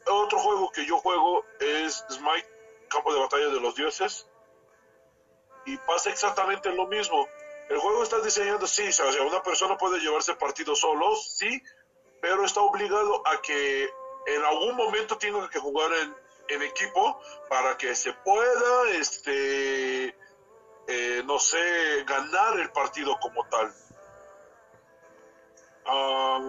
[0.06, 2.48] otro juego que yo juego es Smite,
[2.90, 4.28] Campo de Batalla de los Dioses.
[5.66, 7.28] Y pasa exactamente lo mismo.
[7.70, 11.64] El juego está diseñado, sí, o sea, una persona puede llevarse partidos solos, sí,
[12.22, 13.90] pero está obligado a que
[14.28, 16.16] en algún momento tenga que jugar en,
[16.50, 20.16] en equipo para que se pueda, este,
[20.88, 23.74] eh, no sé, ganar el partido como tal.
[25.86, 26.40] Ah,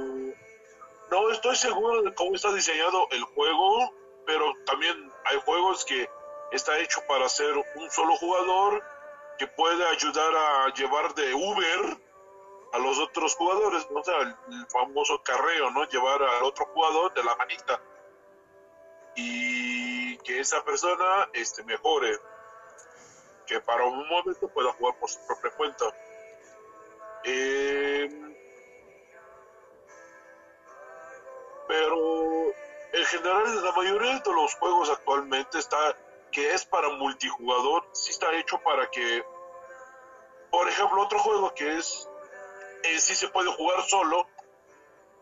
[1.11, 3.93] no estoy seguro de cómo está diseñado el juego,
[4.27, 6.09] pero también hay juegos que
[6.53, 8.83] está hecho para ser un solo jugador
[9.39, 11.99] que puede ayudar a llevar de Uber
[12.73, 14.01] a los otros jugadores, ¿no?
[14.01, 14.35] O sea, el,
[14.69, 15.85] famoso carreo, ¿no?
[15.85, 17.81] Llevar al otro jugador de la manita
[19.15, 22.19] y que esa persona este, mejore,
[23.47, 25.85] que para un momento pueda jugar por su propia cuenta.
[27.25, 28.32] Eh,
[31.73, 32.53] pero
[32.93, 35.97] en general la mayoría de los juegos actualmente está
[36.31, 39.25] que es para multijugador sí está hecho para que
[40.51, 42.07] por ejemplo otro juego que es
[42.83, 44.27] eh, sí se puede jugar solo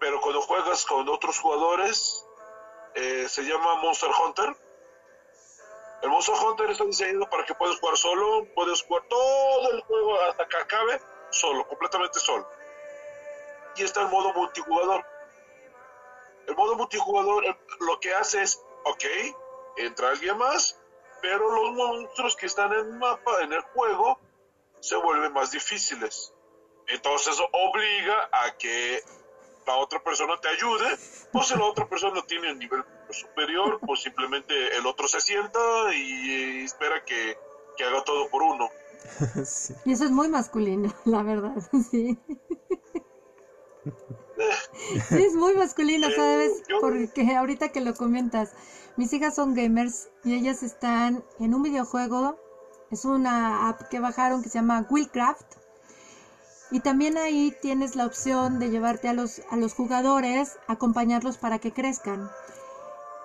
[0.00, 2.26] pero cuando juegas con otros jugadores
[2.96, 4.56] eh, se llama Monster Hunter.
[6.02, 10.20] El Monster Hunter está diseñado para que puedas jugar solo puedes jugar todo el juego
[10.22, 12.48] hasta que acabe solo completamente solo.
[13.76, 15.04] Y está el modo multijugador
[16.50, 19.04] el modo multijugador eh, lo que hace es, ok,
[19.76, 20.78] entra alguien más,
[21.22, 24.18] pero los monstruos que están en el mapa, en el juego,
[24.80, 26.32] se vuelven más difíciles.
[26.88, 29.02] Entonces obliga a que
[29.66, 30.98] la otra persona te ayude,
[31.32, 35.60] o si la otra persona tiene un nivel superior, pues simplemente el otro se sienta
[35.94, 37.38] y espera que,
[37.76, 38.68] que haga todo por uno.
[39.44, 39.74] Sí.
[39.84, 41.54] Y eso es muy masculino, la verdad,
[41.90, 42.18] sí.
[45.10, 46.52] Es muy masculino, Eh, ¿sabes?
[46.68, 48.50] yo- Porque ahorita que lo comentas,
[48.96, 52.36] mis hijas son gamers y ellas están en un videojuego,
[52.90, 55.56] es una app que bajaron que se llama Willcraft.
[56.72, 61.58] Y también ahí tienes la opción de llevarte a los, a los jugadores, acompañarlos para
[61.58, 62.30] que crezcan.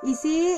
[0.02, 0.58] Y sí,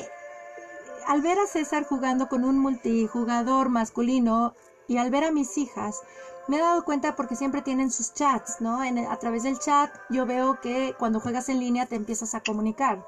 [1.05, 4.55] al ver a César jugando con un multijugador masculino
[4.87, 6.01] y al ver a mis hijas,
[6.47, 8.81] me he dado cuenta porque siempre tienen sus chats, ¿no?
[8.81, 13.05] A través del chat yo veo que cuando juegas en línea te empiezas a comunicar.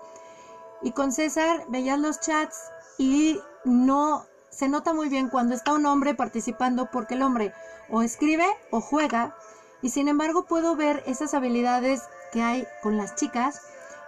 [0.82, 5.86] Y con César veías los chats y no se nota muy bien cuando está un
[5.86, 7.54] hombre participando porque el hombre
[7.89, 9.36] o escribe o juega
[9.82, 13.62] y sin embargo puedo ver esas habilidades que hay con las chicas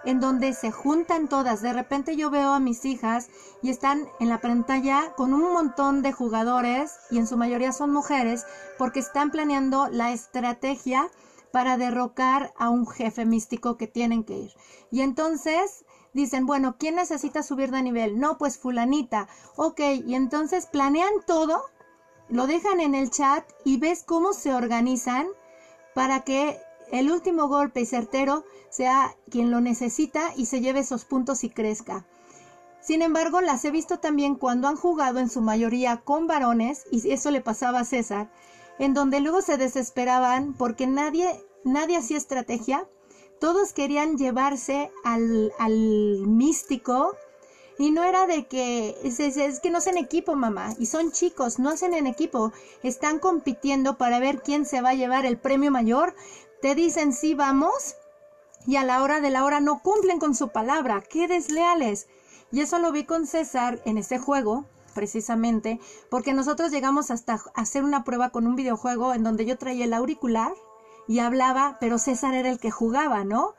[0.04, 1.62] en donde se juntan todas.
[1.62, 3.28] De repente yo veo a mis hijas
[3.62, 7.92] y están en la pantalla con un montón de jugadores y en su mayoría son
[7.92, 8.46] mujeres
[8.78, 11.10] porque están planeando la estrategia
[11.52, 14.52] para derrocar a un jefe místico que tienen que ir.
[14.90, 18.18] Y entonces dicen, bueno, ¿quién necesita subir de nivel?
[18.18, 19.28] No, pues fulanita.
[19.56, 21.62] Ok, y entonces planean todo,
[22.28, 25.26] lo dejan en el chat y ves cómo se organizan
[25.94, 26.58] para que
[26.92, 31.50] el último golpe y certero sea quien lo necesita y se lleve esos puntos y
[31.50, 32.06] crezca.
[32.80, 37.10] Sin embargo, las he visto también cuando han jugado en su mayoría con varones, y
[37.12, 38.30] eso le pasaba a César,
[38.78, 42.88] en donde luego se desesperaban porque nadie, nadie hacía estrategia,
[43.40, 45.72] todos querían llevarse al, al
[46.26, 47.14] místico,
[47.78, 50.74] y no era de que es, es- es que no hacen equipo, mamá.
[50.78, 52.52] Y son chicos, no hacen en equipo.
[52.82, 56.14] Están compitiendo para ver quién se va a llevar el premio mayor.
[56.62, 57.96] Te dicen sí, vamos.
[58.68, 61.02] Y a la hora de la hora no cumplen con su palabra.
[61.02, 62.06] Qué desleales.
[62.52, 67.82] Y eso lo vi con César en ese juego, precisamente, porque nosotros llegamos hasta hacer
[67.82, 70.52] una prueba con un videojuego en donde yo traía el auricular
[71.08, 73.54] y hablaba, pero César era el que jugaba, ¿no?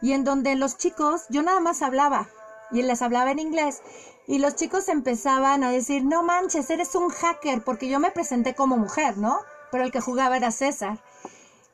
[0.00, 2.28] Y en donde los chicos, yo nada más hablaba
[2.70, 3.82] y les hablaba en inglés.
[4.28, 8.54] Y los chicos empezaban a decir, no manches, eres un hacker, porque yo me presenté
[8.54, 9.40] como mujer, ¿no?
[9.72, 11.00] Pero el que jugaba era César.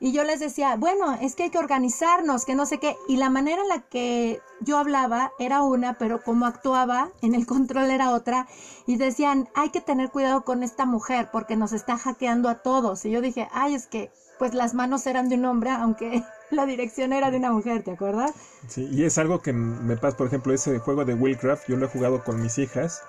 [0.03, 2.97] Y yo les decía, bueno, es que hay que organizarnos, que no sé qué.
[3.07, 7.45] Y la manera en la que yo hablaba era una, pero como actuaba en el
[7.45, 8.47] control era otra.
[8.87, 13.05] Y decían, hay que tener cuidado con esta mujer porque nos está hackeando a todos.
[13.05, 16.65] Y yo dije, ay, es que pues las manos eran de un hombre, aunque la
[16.65, 18.31] dirección era de una mujer, ¿te acuerdas?
[18.67, 21.85] Sí, y es algo que me pasa, por ejemplo, ese juego de Willcraft, yo lo
[21.85, 23.03] he jugado con mis hijas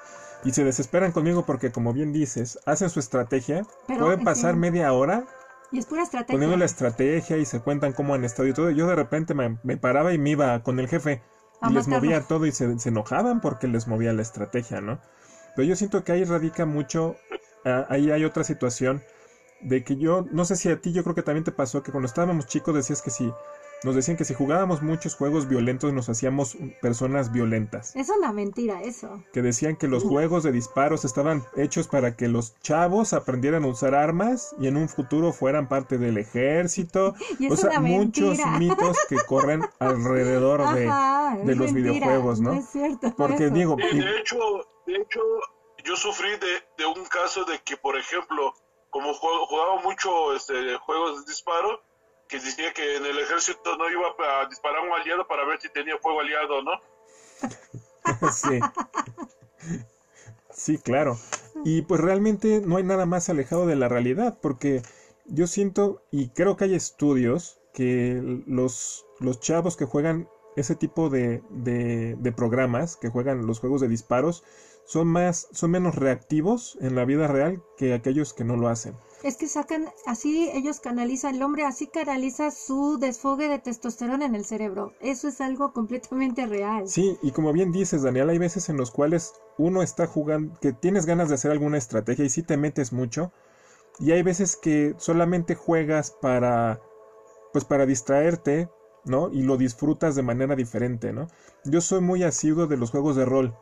[0.45, 4.61] y se desesperan conmigo porque, como bien dices, hacen su estrategia, Pero, pueden pasar sí.
[4.61, 5.25] media hora
[5.73, 6.35] Y es pura estrategia.
[6.35, 8.71] poniendo la estrategia y se cuentan cómo han estado y todo.
[8.71, 11.23] Yo de repente me, me paraba y me iba con el jefe
[11.61, 15.01] A y les movía todo y se, se enojaban porque les movía la estrategia, ¿no?
[15.57, 17.17] Pero yo siento que ahí radica mucho,
[17.65, 19.03] ah, ahí hay otra situación
[19.61, 21.93] de que yo, no sé si a ti, yo creo que también te pasó que
[21.93, 23.33] cuando estábamos chicos decías que si,
[23.85, 27.95] nos decían que si jugábamos muchos juegos violentos nos hacíamos personas violentas.
[27.97, 29.23] Es una mentira eso.
[29.33, 33.69] Que decían que los juegos de disparos estaban hechos para que los chavos aprendieran a
[33.69, 37.15] usar armas y en un futuro fueran parte del ejército.
[37.39, 41.73] Y es o sea, una muchos mitos que corren alrededor de, Ajá, es de los
[41.73, 42.53] mentira, videojuegos, ¿no?
[42.55, 43.13] es cierto.
[43.17, 43.55] Porque eso.
[43.55, 44.37] digo, De, y- de hecho,
[44.87, 45.21] de hecho,
[45.85, 48.53] yo sufrí de, de un caso de que, por ejemplo,
[48.91, 51.81] como juego- jugaba mucho este, juegos de disparo,
[52.33, 55.61] que decía que en el ejército no iba a disparar a un aliado para ver
[55.61, 56.81] si tenía fuego aliado, ¿no?
[58.33, 58.59] sí.
[60.51, 61.19] Sí, claro.
[61.63, 64.81] Y pues realmente no hay nada más alejado de la realidad, porque
[65.27, 71.11] yo siento y creo que hay estudios que los, los chavos que juegan ese tipo
[71.11, 74.43] de, de, de programas, que juegan los juegos de disparos,
[74.87, 78.97] son más, son menos reactivos en la vida real que aquellos que no lo hacen.
[79.23, 84.35] Es que sacan, así ellos canalizan, el hombre así canaliza su desfogue de testosterona en
[84.35, 84.95] el cerebro.
[85.01, 86.89] Eso es algo completamente real.
[86.89, 90.73] Sí, y como bien dices, Daniel, hay veces en los cuales uno está jugando, que
[90.73, 93.33] tienes ganas de hacer alguna estrategia y sí te metes mucho,
[94.01, 96.81] y hay veces que solamente juegas para,
[97.53, 98.69] pues para distraerte,
[99.05, 99.31] ¿no?
[99.31, 101.29] Y lo disfrutas de manera diferente, ¿no?
[101.65, 103.55] Yo soy muy asiduo de los juegos de rol.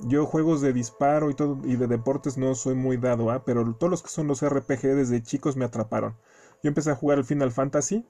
[0.00, 3.44] Yo juegos de disparo y todo y de deportes no soy muy dado, ¿ah?
[3.44, 6.16] Pero todos los que son los RPG desde chicos me atraparon.
[6.62, 8.04] Yo empecé a jugar el Final Fantasy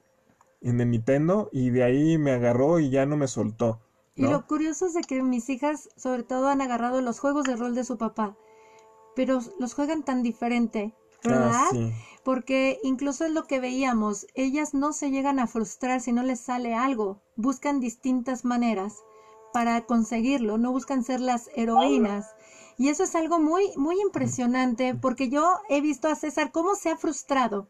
[0.61, 3.79] en el Nintendo y de ahí me agarró y ya no me soltó.
[4.15, 7.55] Y lo curioso es de que mis hijas, sobre todo, han agarrado los juegos de
[7.55, 8.37] rol de su papá,
[9.15, 10.93] pero los juegan tan diferente,
[11.23, 11.51] ¿verdad?
[11.51, 11.91] Ah, sí.
[12.23, 16.39] Porque incluso es lo que veíamos, ellas no se llegan a frustrar si no les
[16.39, 19.01] sale algo, buscan distintas maneras
[19.53, 22.35] para conseguirlo, no buscan ser las heroínas.
[22.77, 26.89] Y eso es algo muy, muy impresionante, porque yo he visto a César cómo se
[26.89, 27.69] ha frustrado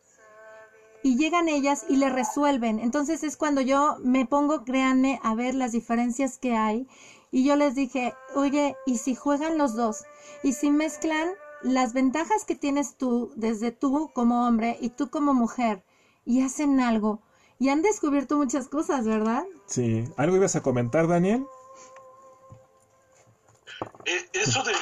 [1.04, 2.80] y llegan ellas y le resuelven.
[2.80, 6.88] Entonces es cuando yo me pongo, créanme, a ver las diferencias que hay.
[7.30, 10.06] Y yo les dije, oye, ¿y si juegan los dos?
[10.44, 11.30] ¿Y si mezclan
[11.62, 15.84] las ventajas que tienes tú, desde tú como hombre y tú como mujer,
[16.26, 17.22] y hacen algo?
[17.60, 19.44] Y han descubierto muchas cosas, ¿verdad?
[19.68, 20.06] Sí.
[20.18, 21.46] ¿Algo ibas a comentar, Daniel?
[24.06, 24.74] Eh, eso de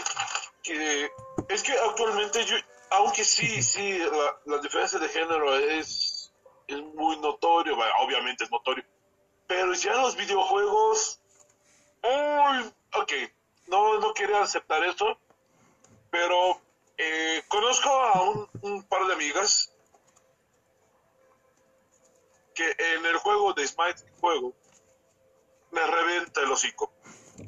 [0.64, 1.12] que
[1.50, 2.56] es que actualmente yo,
[2.92, 4.00] aunque sí, sí,
[4.46, 6.34] la, diferencia de género es,
[6.68, 8.84] es muy notorio, obviamente es notorio,
[9.48, 11.20] pero ya en los videojuegos,
[12.04, 13.14] uy, ok,
[13.68, 15.18] no, no quería aceptar eso,
[16.10, 16.62] pero
[16.98, 19.74] eh, conozco a un, un, par de amigas
[22.54, 24.54] que en el juego de Smite juego
[25.72, 26.94] me revienta el hocico.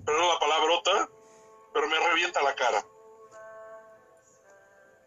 [0.06, 1.10] Perdón la palabrota,
[1.74, 2.86] pero me revienta la cara.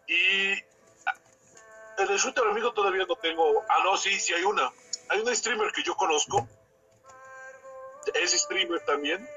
[0.07, 3.63] Y en el shooter amigo todavía no tengo.
[3.69, 4.71] Ah, no, sí, sí hay una.
[5.09, 6.47] Hay una streamer que yo conozco.
[8.13, 9.27] Es streamer también.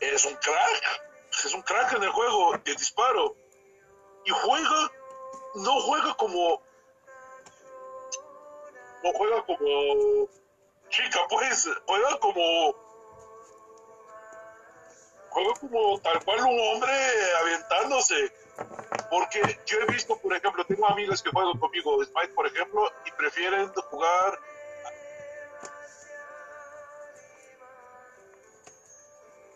[0.00, 1.02] Es un crack.
[1.44, 3.36] Es un crack en el juego de disparo.
[4.24, 4.92] Y juega.
[5.56, 6.62] No juega como.
[9.02, 10.28] No juega como.
[10.88, 11.68] Chica, pues.
[11.86, 12.83] Juega como
[15.34, 16.92] juega como tal cual un hombre
[17.40, 18.32] aventándose.
[19.10, 23.10] Porque yo he visto, por ejemplo, tengo amigas que juegan conmigo Smite, por ejemplo, y
[23.12, 24.38] prefieren jugar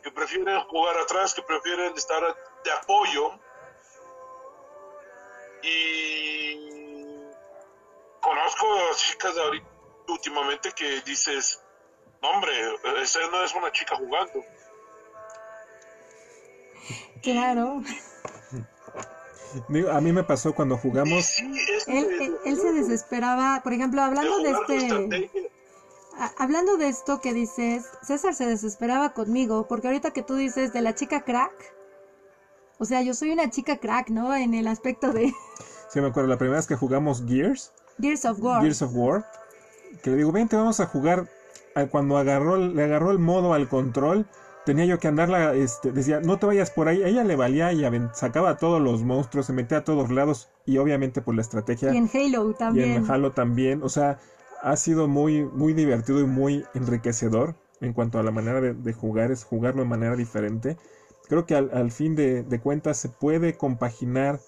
[0.03, 2.23] que prefieren jugar atrás, que prefieren estar
[2.65, 3.39] de apoyo.
[5.63, 6.69] Y
[8.21, 8.67] conozco
[8.97, 9.67] chicas de ahorita
[10.09, 11.63] últimamente que dices,
[12.23, 12.53] no hombre,
[13.03, 14.45] esa no es una chica jugando.
[17.23, 17.83] Claro.
[19.93, 21.39] A mí me pasó cuando jugamos.
[21.87, 25.31] Él, él, se desesperaba, por ejemplo, hablando de este.
[26.37, 30.83] Hablando de esto que dices, César se desesperaba conmigo, porque ahorita que tú dices de
[30.83, 31.53] la chica crack,
[32.79, 34.35] o sea, yo soy una chica crack, ¿no?
[34.35, 35.33] En el aspecto de...
[35.91, 37.73] Sí, me acuerdo, la primera vez que jugamos Gears.
[38.01, 38.63] Gears of War.
[38.63, 39.25] Gears of War.
[40.03, 41.29] Que le digo, vente, vamos a jugar.
[41.91, 44.27] Cuando agarró, le agarró el modo al control,
[44.69, 47.03] tenía yo que andarla, este, decía, no te vayas por ahí.
[47.03, 50.77] Ella le valía y sacaba a todos los monstruos, se metía a todos lados y
[50.77, 51.95] obviamente por la estrategia.
[51.95, 52.89] Y en Halo también.
[52.91, 53.83] Y en Halo también.
[53.83, 54.19] O sea,
[54.63, 59.31] ha sido muy, muy divertido y muy enriquecedor en cuanto a la manera de, jugar,
[59.31, 60.77] es jugarlo de manera diferente.
[61.29, 64.39] Creo que al, fin de, de cuentas se puede compaginar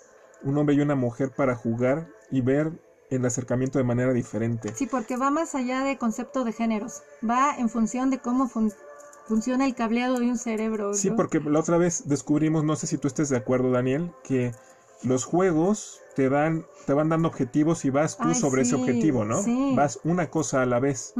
[0.42, 2.72] un hombre y una mujer para jugar y ver
[3.08, 4.74] el acercamiento de manera diferente.
[4.74, 8.89] Sí, porque va más allá de concepto de géneros, va en función de cómo funciona
[9.30, 10.92] funciona el cableado de un cerebro.
[10.92, 14.50] Sí, porque la otra vez descubrimos, no sé si tú estés de acuerdo, Daniel, que
[15.04, 19.40] los juegos te dan te van dando objetivos y vas tú sobre ese objetivo, ¿no?
[19.76, 21.14] Vas una cosa a la vez.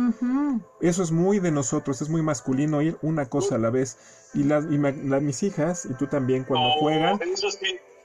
[0.81, 3.97] Eso es muy de nosotros, es muy masculino ir una cosa a la vez.
[4.35, 7.21] Y, las y mis hijas, y tú también, cuando juegan,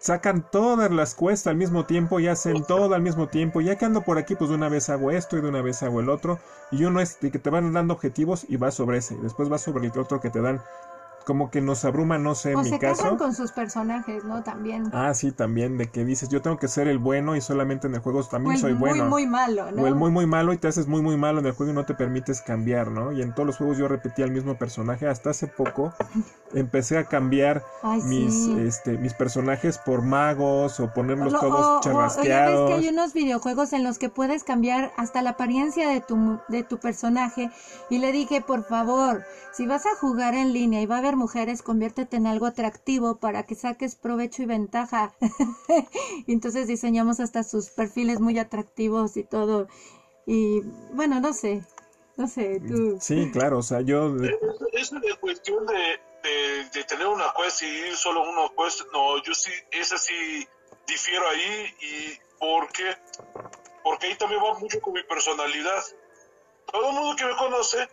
[0.05, 3.59] sacan todas las cuestas al mismo tiempo y hacen todo al mismo tiempo.
[3.59, 5.81] Ya que ando por aquí, pues de una vez hago esto y de una vez
[5.81, 6.37] hago el otro.
[6.71, 9.15] Y uno es de que te van dando objetivos y vas sobre ese.
[9.17, 10.61] Después vas sobre el otro que te dan
[11.25, 13.17] como que nos abruma, no sé, en mi se caso.
[13.17, 14.43] con sus personajes, ¿no?
[14.43, 14.89] También.
[14.93, 17.95] Ah, sí, también, de que dices, yo tengo que ser el bueno y solamente en
[17.95, 19.05] el juego también soy bueno.
[19.05, 19.81] muy, muy malo, ¿no?
[19.81, 21.75] O el muy, muy malo y te haces muy, muy malo en el juego y
[21.75, 23.11] no te permites cambiar, ¿no?
[23.11, 25.07] Y en todos los juegos yo repetía el mismo personaje.
[25.07, 25.93] Hasta hace poco
[26.53, 27.63] empecé a cambiar
[28.03, 32.59] mis, este, mis personajes por magos o ponerlos todos charrasqueados.
[32.59, 36.39] O, que hay unos videojuegos en los que puedes cambiar hasta la apariencia de tu,
[36.49, 37.49] de tu personaje.
[37.89, 41.14] Y le dije, por favor, si vas a jugar en línea y va a haber
[41.15, 45.13] mujeres, conviértete en algo atractivo para que saques provecho y ventaja.
[46.27, 49.67] entonces diseñamos hasta sus perfiles muy atractivos y todo.
[50.25, 50.61] Y
[50.93, 51.63] bueno, no sé,
[52.17, 52.97] no sé, tú.
[52.99, 54.15] Sí, claro, o sea, yo...
[54.73, 55.99] Es, una cuestión de,
[56.73, 58.81] de, tener una quest y ir solo una quest.
[58.93, 60.47] No, yo sí, esa sí
[60.87, 62.95] difiero ahí y ¿por qué?
[63.83, 65.83] Porque ahí también va mucho con mi personalidad.
[66.71, 67.87] Todo el mundo que me conoce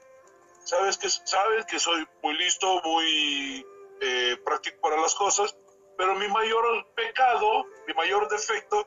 [0.65, 3.67] sabes que saben que soy muy listo, muy
[4.01, 5.57] eh, práctico para las cosas,
[5.97, 8.87] pero mi mayor pecado, mi mayor defecto,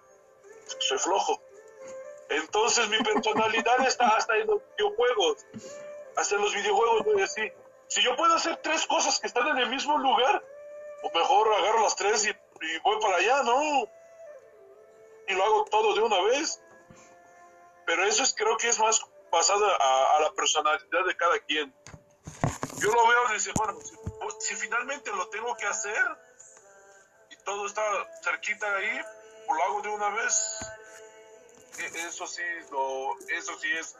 [0.79, 1.41] soy flojo.
[2.29, 5.45] Entonces mi personalidad está hasta en los videojuegos.
[6.15, 7.53] Hasta en los videojuegos voy a decir,
[7.87, 10.43] si yo puedo hacer tres cosas que están en el mismo lugar,
[11.03, 13.89] o mejor agarro las tres y, y voy para allá, ¿no?
[15.27, 16.61] Y lo hago todo de una vez.
[17.85, 21.73] Pero eso es, creo que es más basada a, la personalidad de cada quien.
[22.79, 23.77] Yo lo veo y dice, bueno,
[24.39, 26.03] si, finalmente lo tengo que hacer
[27.29, 27.81] y todo está
[28.23, 29.01] cerquita ahí,
[29.47, 30.59] pues lo hago de una vez.
[31.79, 33.95] e, eso sí, lo, eso sí es...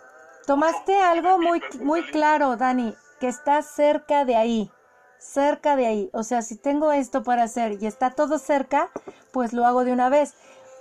[0.46, 4.72] Tomaste algo muy, muy claro, Dani, que está cerca de ahí,
[5.18, 6.10] cerca de ahí.
[6.14, 8.92] O sea, si tengo esto para hacer y está todo cerca,
[9.32, 10.36] pues lo hago de una vez.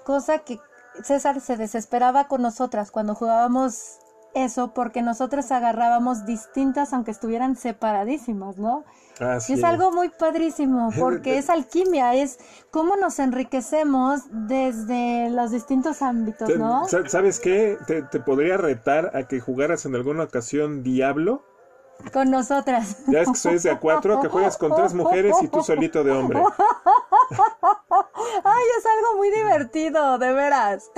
[0.05, 0.61] Cosa que
[1.03, 3.99] César se desesperaba con nosotras cuando jugábamos
[4.35, 8.85] eso porque nosotras agarrábamos distintas aunque estuvieran separadísimas, ¿no?
[9.21, 12.39] Ah, Y es algo muy padrísimo porque es alquimia, es
[12.71, 16.87] cómo nos enriquecemos desde los distintos ámbitos, Te- ¿no?
[16.89, 17.79] sa- ¿Sabes qué?
[17.87, 21.45] Te, te podría retar a que jugaras en alguna ocasión Diablo.
[22.13, 23.05] Con nosotras.
[23.07, 26.03] Ya es que sois de a cuatro, que juegas con tres mujeres y tú solito
[26.03, 26.43] de hombre.
[28.45, 30.91] Ay, es algo muy divertido, de veras.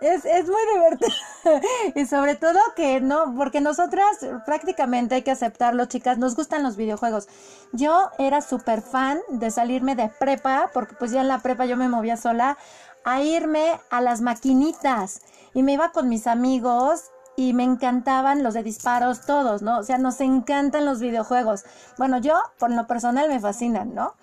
[0.00, 1.10] Es, es muy divertido.
[1.94, 6.76] Y sobre todo que no, porque nosotras prácticamente hay que aceptarlo, chicas, nos gustan los
[6.76, 7.28] videojuegos.
[7.72, 11.76] Yo era súper fan de salirme de prepa, porque pues ya en la prepa yo
[11.76, 12.58] me movía sola,
[13.04, 15.22] a irme a las maquinitas.
[15.54, 19.78] Y me iba con mis amigos y me encantaban los de disparos todos, ¿no?
[19.78, 21.64] O sea, nos encantan los videojuegos.
[21.96, 24.14] Bueno, yo por lo personal me fascinan, ¿no?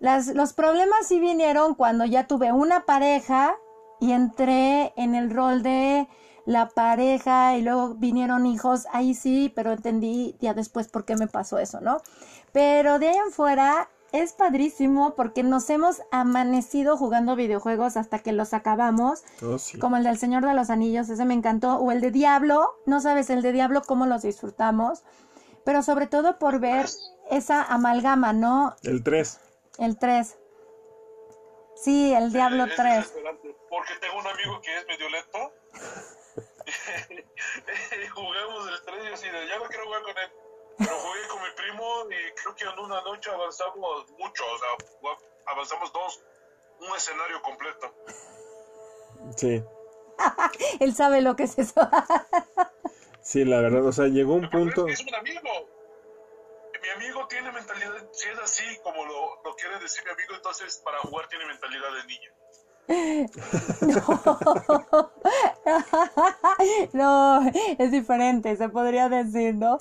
[0.00, 3.54] Las, los problemas sí vinieron cuando ya tuve una pareja
[4.00, 6.08] y entré en el rol de
[6.46, 11.26] la pareja y luego vinieron hijos, ahí sí, pero entendí ya después por qué me
[11.28, 11.98] pasó eso, ¿no?
[12.50, 18.32] Pero de ahí en fuera es padrísimo porque nos hemos amanecido jugando videojuegos hasta que
[18.32, 19.78] los acabamos, Oh, sí.
[19.78, 23.00] como el del Señor de los Anillos, ese me encantó, o el de Diablo, no
[23.00, 25.04] sabes, el de Diablo cómo los disfrutamos,
[25.64, 26.86] pero sobre todo por ver
[27.30, 28.74] esa amalgama, ¿no?
[28.82, 29.38] El 3.
[29.80, 30.38] El 3.
[31.74, 32.96] Sí, el Diablo Es 3.
[32.98, 35.52] desesperante, Porque tengo un amigo que es medio lento.
[38.02, 40.30] y jugamos el 3 y así de, ya no quiero jugar con él.
[40.78, 44.44] Pero jugué con mi primo y creo que en una noche avanzamos mucho.
[44.46, 45.16] O sea,
[45.46, 46.22] avanzamos dos,
[46.80, 47.94] un escenario completo.
[49.36, 49.62] Sí.
[50.80, 51.80] Él sabe lo que es eso.
[53.22, 54.88] Sí, la verdad, o sea, llegó un Pero punto.
[54.88, 55.68] es que es un amigo.
[56.82, 60.80] Mi amigo tiene mentalidad, si es así como lo, lo quiere decir mi amigo, entonces
[60.84, 62.30] para jugar tiene mentalidad de niño.
[66.92, 67.40] no,
[67.78, 69.78] es diferente, se podría decir, ¿no?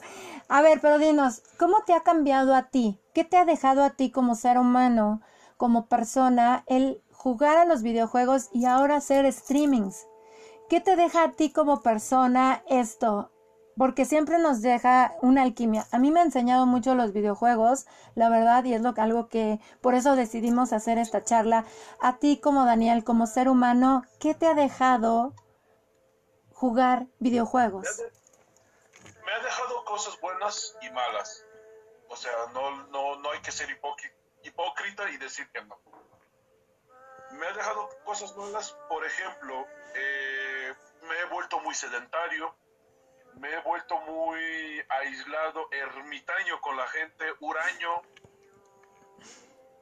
[0.47, 2.99] A ver, pero dinos, ¿cómo te ha cambiado a ti?
[3.13, 5.21] ¿Qué te ha dejado a ti como ser humano,
[5.57, 10.05] como persona, el jugar a los videojuegos y ahora hacer streamings?
[10.69, 13.31] ¿Qué te deja a ti como persona esto?
[13.79, 15.87] Porque siempre nos deja una alquimia.
[15.93, 19.61] A mí me ha enseñado mucho los videojuegos, la verdad, y es lo algo que
[19.79, 21.63] por eso decidimos hacer esta charla.
[22.01, 25.33] A ti como Daniel, como ser humano, ¿qué te ha dejado
[26.53, 27.87] jugar videojuegos?
[29.25, 31.45] Me ha dejado cosas buenas y malas.
[32.09, 34.11] O sea, no, no, no hay que ser hipócri-
[34.43, 35.79] hipócrita y decir que no.
[37.31, 39.65] Me ha dejado cosas malas, por ejemplo,
[39.95, 40.73] eh,
[41.07, 42.53] me he vuelto muy sedentario,
[43.35, 48.01] me he vuelto muy aislado, ermitaño con la gente, huraño.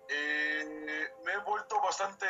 [0.10, 2.28] Eh, me he vuelto bastante...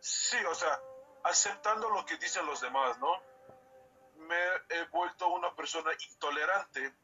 [0.00, 0.78] Sí, o sea,
[1.24, 3.34] aceptando lo que dicen los demás, ¿no?
[4.16, 4.36] me
[4.70, 6.94] he vuelto una persona intolerante,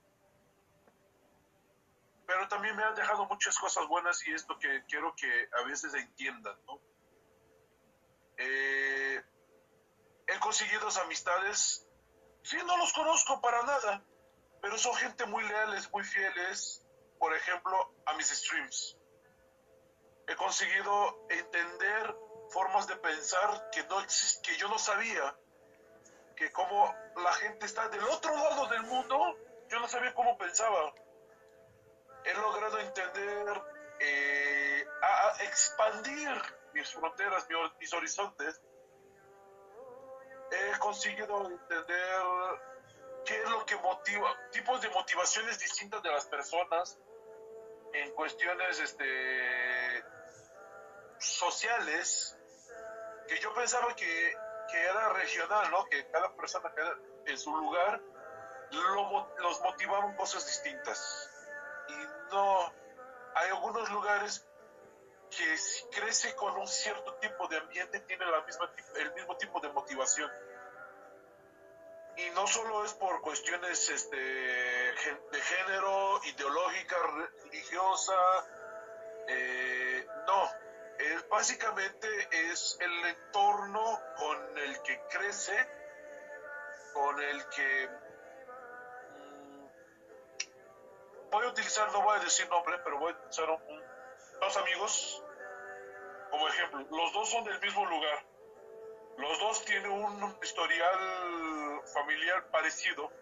[2.26, 5.62] pero también me han dejado muchas cosas buenas y es lo que quiero que a
[5.64, 6.80] veces entiendan, ¿no?
[8.36, 9.22] Eh,
[10.26, 11.86] he conseguido amistades,
[12.42, 14.04] sí, no los conozco para nada,
[14.60, 16.86] pero son gente muy leales, muy fieles,
[17.18, 18.96] por ejemplo, a mis streams.
[20.26, 22.16] He conseguido entender
[22.50, 23.96] formas de pensar que, no
[24.42, 25.36] que yo no sabía
[26.36, 29.36] que como la gente está del otro lado del mundo,
[29.68, 30.94] yo no sabía cómo pensaba.
[32.24, 33.62] He logrado entender,
[34.00, 36.30] eh, a, expandir
[36.72, 37.46] mis fronteras,
[37.78, 38.60] mis horizontes.
[40.52, 42.20] He conseguido entender
[43.24, 46.98] qué es lo que motiva, tipos de motivaciones distintas de las personas
[47.92, 50.04] en cuestiones este,
[51.18, 52.36] sociales,
[53.28, 54.34] que yo pensaba que,
[54.70, 55.84] que era regional, ¿no?
[55.86, 58.00] Que cada persona cada- en su lugar
[58.72, 61.28] lo los motivaban cosas distintas.
[61.88, 62.72] Y no,
[63.34, 64.46] hay algunos lugares
[65.36, 69.60] que si crece con un cierto tipo de ambiente tiene la misma, el mismo tipo
[69.60, 70.30] de motivación.
[72.16, 76.96] Y no solo es por cuestiones este, de género, ideológica,
[77.44, 78.14] religiosa,
[79.28, 80.50] eh, no,
[80.98, 85.68] es, básicamente es el entorno con el que crece,
[86.92, 87.88] con el que
[89.16, 89.66] mm,
[91.30, 93.79] voy a utilizar, no voy a decir nombre, pero voy a utilizar un-
[94.40, 95.22] dos amigos
[96.30, 96.86] como ejemplo.
[96.90, 98.24] Los dos son del mismo lugar.
[99.16, 103.12] Los dos tienen un historial familiar parecido,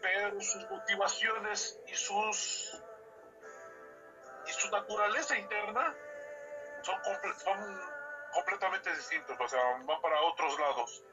[0.00, 2.82] pero sus motivaciones y sus
[4.46, 5.94] y su naturaleza interna
[6.82, 6.96] son,
[7.36, 7.80] son
[8.32, 11.04] completamente distintos, o sea, van para otros lados.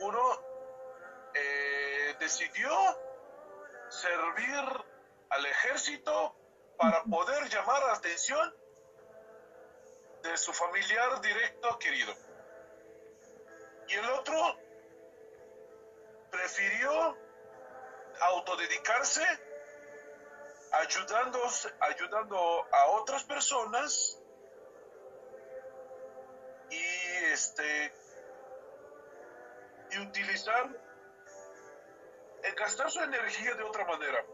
[0.00, 0.20] Uno
[1.34, 2.70] eh, decidió
[3.90, 4.64] servir
[5.30, 6.34] al ejército
[6.76, 8.54] para poder llamar la atención
[10.22, 12.14] de su familiar directo querido.
[13.88, 14.58] Y el otro
[16.30, 17.16] prefirió
[18.20, 19.22] autodedicarse
[20.72, 21.40] ayudando,
[21.80, 24.18] ayudando a otras personas
[26.70, 26.84] y
[27.32, 27.92] este
[29.90, 30.84] y utilizar
[32.56, 34.24] gastar su energía de otra manera.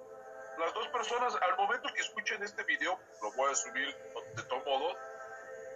[0.60, 3.96] Las dos personas, al momento que escuchen este video, lo voy a subir
[4.36, 4.94] de todo modo,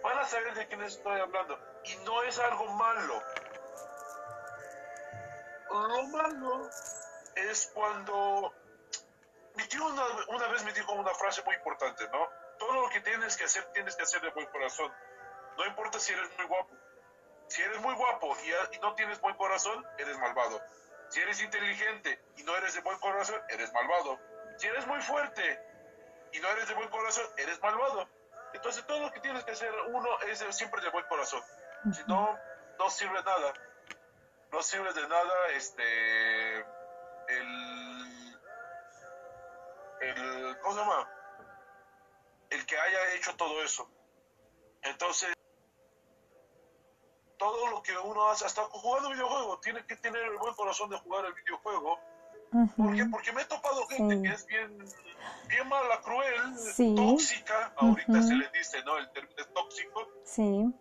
[0.03, 1.59] van a saber de quién estoy hablando.
[1.85, 3.19] Y no es algo malo.
[5.71, 6.69] Lo malo
[7.33, 8.53] es cuando...
[9.55, 12.29] Mi tío una, una vez me dijo una frase muy importante, ¿no?
[12.59, 14.93] Todo lo que tienes que hacer, tienes que hacer de buen corazón.
[15.57, 16.75] No importa si eres muy guapo.
[17.47, 20.61] Si eres muy guapo y, no tienes buen corazón, eres malvado.
[21.09, 24.19] Si eres inteligente y no eres de buen corazón, eres malvado.
[24.57, 25.59] Si eres muy fuerte
[26.31, 28.07] y no eres de buen corazón, eres malvado.
[28.53, 31.41] Entonces todo lo que tienes que hacer uno es siempre de buen corazón.
[31.93, 32.37] Si no,
[32.79, 33.53] no sirve nada.
[34.51, 36.57] No sirve de nada este
[37.27, 38.39] el,
[40.01, 41.09] el ¿cómo se llama?
[42.49, 43.89] El que haya hecho todo eso.
[44.83, 45.35] Entonces
[47.37, 50.97] todo lo que uno hace, hasta jugando videojuego, tiene que tener el buen corazón de
[50.97, 51.99] jugar el videojuego.
[52.51, 53.05] ¿Por qué?
[53.05, 54.77] Porque me he topado gente que es bien,
[55.47, 58.97] bien mala, cruel, tóxica, ahorita se le dice, ¿no?
[58.97, 60.07] El término tóxico.
[60.23, 60.73] Sí.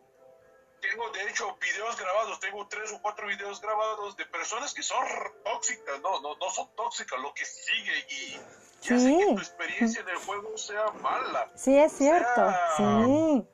[0.80, 5.02] Tengo, de hecho, videos grabados, tengo tres o cuatro videos grabados de personas que son
[5.42, 8.40] tóxicas, no, no, no son tóxicas, lo que sigue y,
[8.82, 11.50] y hace que tu experiencia en el juego sea mala.
[11.56, 13.48] Sí, es cierto, sí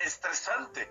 [0.00, 0.90] estresante.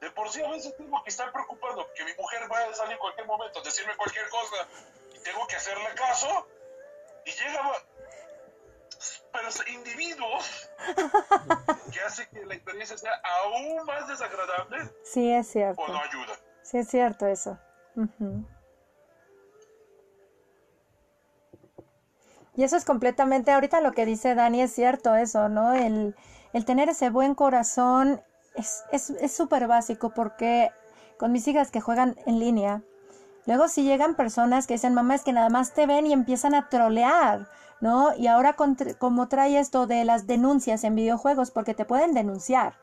[0.00, 2.92] De por sí a veces tengo que estar preocupado que mi mujer vaya a salir
[2.92, 4.68] en cualquier momento, decirme cualquier cosa
[5.14, 6.46] y tengo que hacerle caso
[7.24, 7.72] y llega
[9.32, 10.70] pero individuos
[11.92, 14.90] que hace que la experiencia sea aún más desagradable.
[15.04, 15.80] Sí, es cierto.
[15.80, 16.34] O no ayuda.
[16.62, 17.58] Sí, es cierto eso.
[22.56, 25.74] Y eso es completamente, ahorita lo que dice Dani es cierto eso, ¿no?
[25.74, 26.16] El,
[26.52, 28.22] el tener ese buen corazón
[28.58, 30.70] es súper es, básico porque
[31.18, 32.82] con mis hijas que juegan en línea,
[33.46, 36.54] luego si llegan personas que dicen, mamá, es que nada más te ven y empiezan
[36.54, 37.48] a trolear,
[37.80, 38.14] ¿no?
[38.16, 38.56] Y ahora
[38.98, 42.74] como trae esto de las denuncias en videojuegos, porque te pueden denunciar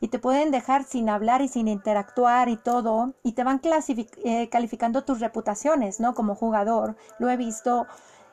[0.00, 4.48] y te pueden dejar sin hablar y sin interactuar y todo, y te van eh,
[4.48, 6.14] calificando tus reputaciones, ¿no?
[6.14, 7.86] Como jugador, lo he visto.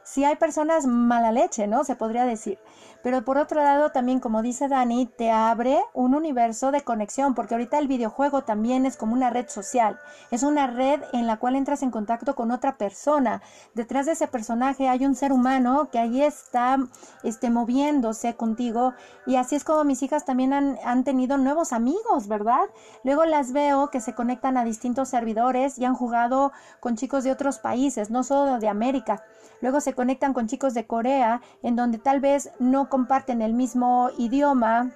[0.03, 1.83] Si hay personas mala leche, ¿no?
[1.83, 2.57] Se podría decir.
[3.03, 7.53] Pero por otro lado, también como dice Dani, te abre un universo de conexión, porque
[7.53, 9.99] ahorita el videojuego también es como una red social.
[10.31, 13.41] Es una red en la cual entras en contacto con otra persona.
[13.73, 16.77] Detrás de ese personaje hay un ser humano que ahí está
[17.23, 18.93] este, moviéndose contigo.
[19.25, 22.65] Y así es como mis hijas también han, han tenido nuevos amigos, ¿verdad?
[23.03, 27.31] Luego las veo que se conectan a distintos servidores y han jugado con chicos de
[27.31, 29.23] otros países, no solo de América.
[29.61, 34.09] Luego se conectan con chicos de Corea, en donde tal vez no comparten el mismo
[34.17, 34.91] idioma,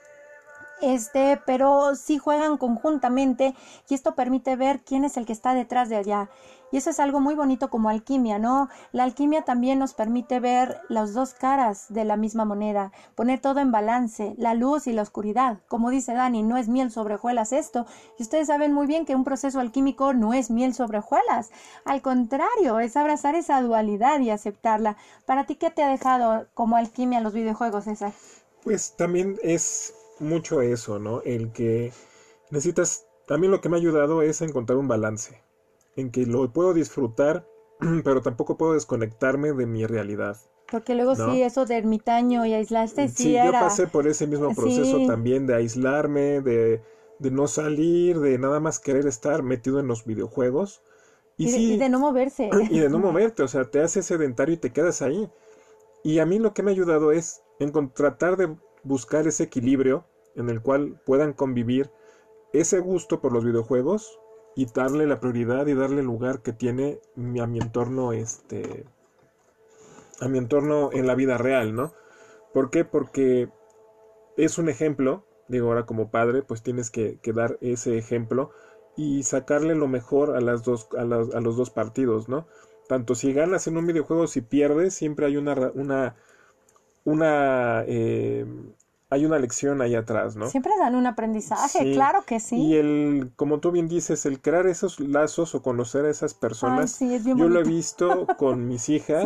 [0.81, 3.55] este, pero sí juegan conjuntamente
[3.87, 6.29] y esto permite ver quién es el que está detrás de allá.
[6.71, 8.69] Y eso es algo muy bonito como alquimia, ¿no?
[8.91, 13.59] La alquimia también nos permite ver las dos caras de la misma moneda, poner todo
[13.59, 15.59] en balance, la luz y la oscuridad.
[15.67, 17.85] Como dice Dani, no es miel sobre hojuelas esto.
[18.17, 21.51] Y ustedes saben muy bien que un proceso alquímico no es miel sobre hojuelas.
[21.85, 24.97] Al contrario, es abrazar esa dualidad y aceptarla.
[25.25, 28.13] ¿Para ti qué te ha dejado como alquimia los videojuegos, César?
[28.63, 31.21] Pues también es mucho eso, ¿no?
[31.23, 31.91] El que
[32.51, 35.41] necesitas, también lo que me ha ayudado es encontrar un balance,
[35.95, 37.47] en que lo puedo disfrutar,
[38.03, 40.37] pero tampoco puedo desconectarme de mi realidad.
[40.71, 44.55] Porque luego sí, eso de ermitaño y aislarte, sí, sí yo pasé por ese mismo
[44.55, 46.81] proceso también de aislarme, de,
[47.19, 50.81] de, no salir, de nada más querer estar metido en los videojuegos.
[51.35, 52.49] Y, y, de, no moverse.
[52.69, 55.29] Y de no moverte, o sea, te haces sedentario y te quedas ahí.
[56.03, 60.05] Y a mí lo que me ha ayudado es en tratar de buscar ese equilibrio
[60.35, 61.91] en el cual puedan convivir
[62.53, 64.19] ese gusto por los videojuegos
[64.55, 68.85] y darle la prioridad y darle el lugar que tiene a mi entorno este
[70.19, 71.93] a mi entorno en la vida real, ¿no?
[72.53, 72.85] ¿Por qué?
[72.85, 73.49] Porque
[74.37, 78.51] es un ejemplo digo, ahora como padre, pues tienes que, dar ese ejemplo
[78.95, 82.47] y sacarle lo mejor a, las dos, a, las, a los dos partidos, ¿no?
[82.87, 86.15] Tanto si ganas en un videojuego, si pierdes, siempre hay una, una,
[87.03, 88.45] una eh,
[89.11, 90.47] hay una lección ahí atrás, ¿no?
[90.47, 92.55] Siempre dan un aprendizaje, claro que sí.
[92.55, 96.97] Y el, como tú bien dices, el crear esos lazos o conocer a esas personas,
[96.99, 99.25] yo lo he visto con mis hijas,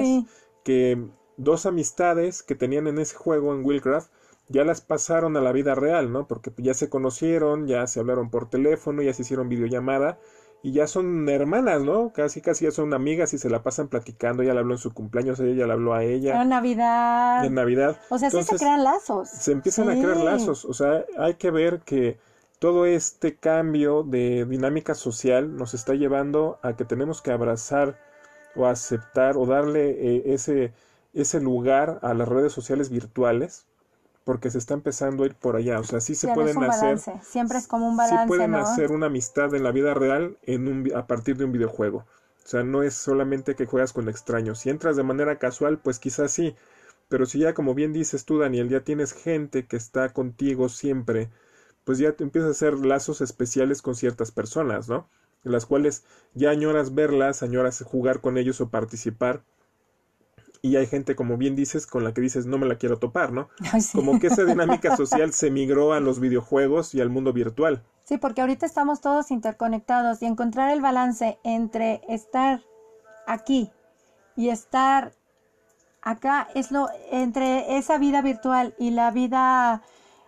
[0.64, 1.08] que
[1.38, 4.12] dos amistades que tenían en ese juego en Willcraft,
[4.48, 6.28] ya las pasaron a la vida real, ¿no?
[6.28, 10.18] Porque ya se conocieron, ya se hablaron por teléfono, ya se hicieron videollamada
[10.66, 12.12] y ya son hermanas, ¿no?
[12.12, 14.42] Casi, casi ya son amigas y se la pasan platicando.
[14.42, 16.42] Ella le habló en su cumpleaños, ella le habló a ella.
[16.42, 17.46] En Navidad.
[17.46, 18.00] En Navidad.
[18.10, 19.30] O sea, sí se crean lazos.
[19.30, 20.66] Se empiezan a crear lazos.
[20.66, 22.18] O sea, hay que ver que
[22.58, 28.00] todo este cambio de dinámica social nos está llevando a que tenemos que abrazar
[28.56, 30.74] o aceptar o darle eh, ese,
[31.14, 33.68] ese lugar a las redes sociales virtuales
[34.26, 35.80] porque se está empezando a ir por allá.
[35.80, 37.00] O sea, sí se pueden hacer.
[37.22, 38.24] Siempre es como un balance.
[38.24, 41.52] Sí pueden hacer una amistad en la vida real en un, a partir de un
[41.52, 42.00] videojuego.
[42.00, 44.60] O sea, no es solamente que juegas con extraños.
[44.60, 46.56] Si entras de manera casual, pues quizás sí.
[47.08, 51.30] Pero si ya, como bien dices tú, Daniel, ya tienes gente que está contigo siempre,
[51.84, 55.08] pues ya te empiezas a hacer lazos especiales con ciertas personas, ¿no?
[55.44, 56.04] En las cuales
[56.34, 59.44] ya añoras verlas, añoras jugar con ellos o participar
[60.66, 63.32] y hay gente, como bien dices, con la que dices no me la quiero topar,
[63.32, 63.50] ¿no?
[63.94, 67.84] Como que esa dinámica social se migró a los videojuegos y al mundo virtual.
[68.04, 72.64] Sí, porque ahorita estamos todos interconectados y encontrar el balance entre estar
[73.28, 73.70] aquí
[74.36, 75.14] y estar
[76.02, 79.84] acá es lo entre esa vida virtual y la vida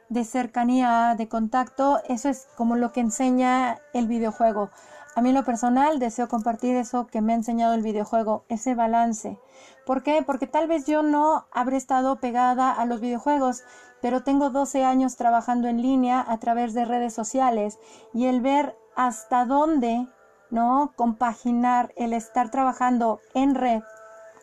[0.10, 4.70] de cercanía, de contacto, eso es como lo que enseña el videojuego.
[5.18, 9.40] A mí lo personal deseo compartir eso que me ha enseñado el videojuego, ese balance.
[9.84, 10.22] ¿Por qué?
[10.22, 13.64] Porque tal vez yo no habré estado pegada a los videojuegos,
[14.00, 17.80] pero tengo 12 años trabajando en línea a través de redes sociales
[18.14, 20.06] y el ver hasta dónde,
[20.52, 20.94] ¿no?
[20.96, 23.82] Compaginar el estar trabajando en red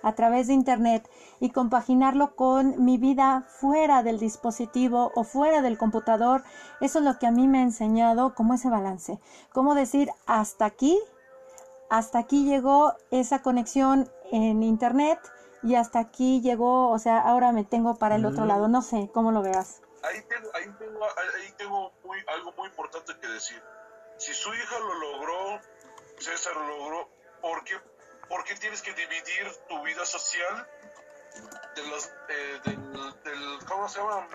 [0.05, 5.79] a través de Internet y compaginarlo con mi vida fuera del dispositivo o fuera del
[5.79, 6.45] computador,
[6.81, 9.19] eso es lo que a mí me ha enseñado como ese balance.
[9.53, 11.01] Cómo decir hasta aquí,
[11.91, 15.19] hasta aquí llegó esa conexión en Internet
[15.63, 18.69] y hasta aquí llegó, o sea, ahora me tengo para el otro lado.
[18.69, 19.81] No sé, ¿cómo lo veas?
[20.03, 21.93] Ahí tengo, ahí tengo, ahí tengo
[22.27, 23.63] algo muy importante que decir.
[24.19, 25.61] Si su hija lo logró,
[26.19, 27.09] César lo logró,
[27.41, 27.75] ¿por qué
[28.29, 30.69] ¿por qué tienes que dividir tu vida social
[31.75, 34.29] de los, eh, del, ¿cómo se llama?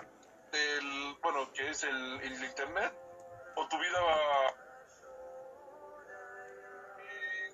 [0.52, 2.92] Del, bueno, que es el, internet,
[3.56, 4.54] o tu vida va...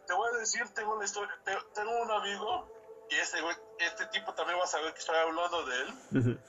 [0.07, 1.34] Te voy a decir, tengo una historia,
[1.74, 3.39] tengo un amigo, y este,
[3.80, 6.41] este tipo también va a saber que estoy hablando de él.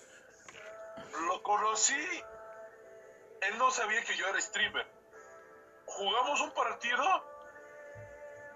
[1.27, 2.23] Lo conocí,
[3.41, 4.87] él no sabía que yo era streamer.
[5.85, 7.36] Jugamos un partido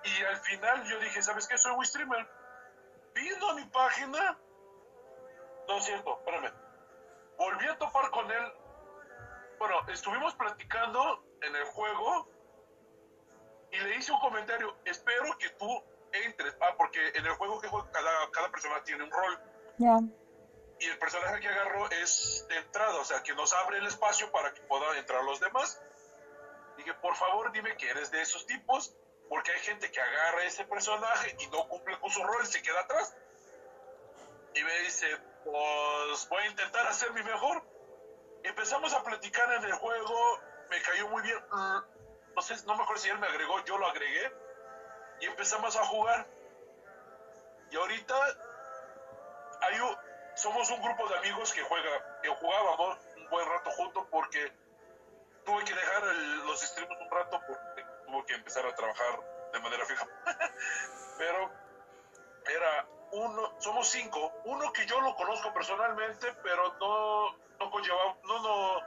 [0.04, 1.58] y al final yo dije, ¿sabes qué?
[1.58, 2.28] Soy streamer.
[3.14, 4.38] Vino a mi página.
[5.68, 6.52] No es cierto, espérame.
[7.38, 8.54] Volví a topar con él.
[9.60, 12.28] Bueno, estuvimos platicando en el juego
[13.72, 14.76] y le hice un comentario.
[14.86, 15.84] Espero que tú
[16.14, 16.56] entres.
[16.62, 19.39] Ah, porque en el juego que juega cada, cada persona tiene un rol.
[19.78, 19.99] Ya.
[20.80, 24.32] Y el personaje que agarró es de entrada, o sea, que nos abre el espacio
[24.32, 25.80] para que puedan entrar los demás.
[26.78, 28.95] Dije, por favor, dime que eres de esos tipos
[29.32, 32.61] porque hay gente que agarra ese personaje y no cumple con su rol y se
[32.61, 33.15] queda atrás.
[34.53, 35.07] Y me dice,
[35.45, 37.63] pues voy a intentar hacer mi mejor.
[38.43, 41.38] Empezamos a platicar en el juego, me cayó muy bien.
[41.49, 41.77] Mm,
[42.36, 44.34] no sé, no me acuerdo si él me agregó, yo lo agregué.
[45.21, 46.27] Y empezamos a jugar.
[47.71, 48.15] Y ahorita
[49.61, 49.79] hay
[50.36, 54.51] somos un grupo de amigos que juega, que jugábamos un buen rato juntos porque
[55.45, 57.80] tuve que dejar los streams un rato porque
[58.12, 59.20] tuvo que empezar a trabajar
[59.53, 60.05] de manera fija.
[61.18, 61.49] Pero
[62.45, 68.41] era uno, somos cinco, uno que yo lo conozco personalmente, pero no, no conllevaba, no,
[68.41, 68.82] no,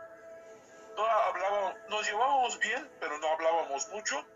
[0.96, 4.26] no hablábamos, nos llevábamos bien, pero no hablábamos mucho.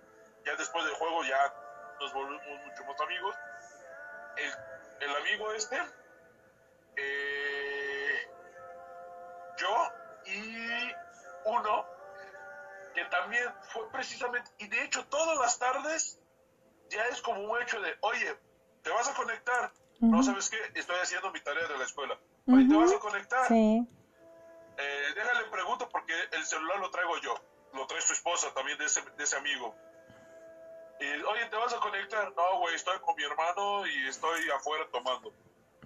[0.44, 1.54] Ya después del juego ya
[2.00, 3.34] nos volvimos mucho más amigos.
[4.36, 5.78] El, el amigo este,
[6.96, 8.30] eh,
[9.56, 9.92] yo
[10.26, 10.92] y
[11.44, 11.97] uno
[12.94, 16.18] que también fue precisamente, y de hecho todas las tardes
[16.88, 18.36] ya es como un hecho de, oye,
[18.82, 22.68] te vas a conectar, no sabes qué, estoy haciendo mi tarea de la escuela, oye,
[22.68, 23.86] te vas a conectar, sí.
[24.76, 27.34] eh, déjale pregunto porque el celular lo traigo yo,
[27.74, 29.74] lo trae su esposa también de ese, de ese amigo.
[31.00, 32.32] Y, oye, ¿te vas a conectar?
[32.34, 35.32] No, güey, estoy con mi hermano y estoy afuera tomando.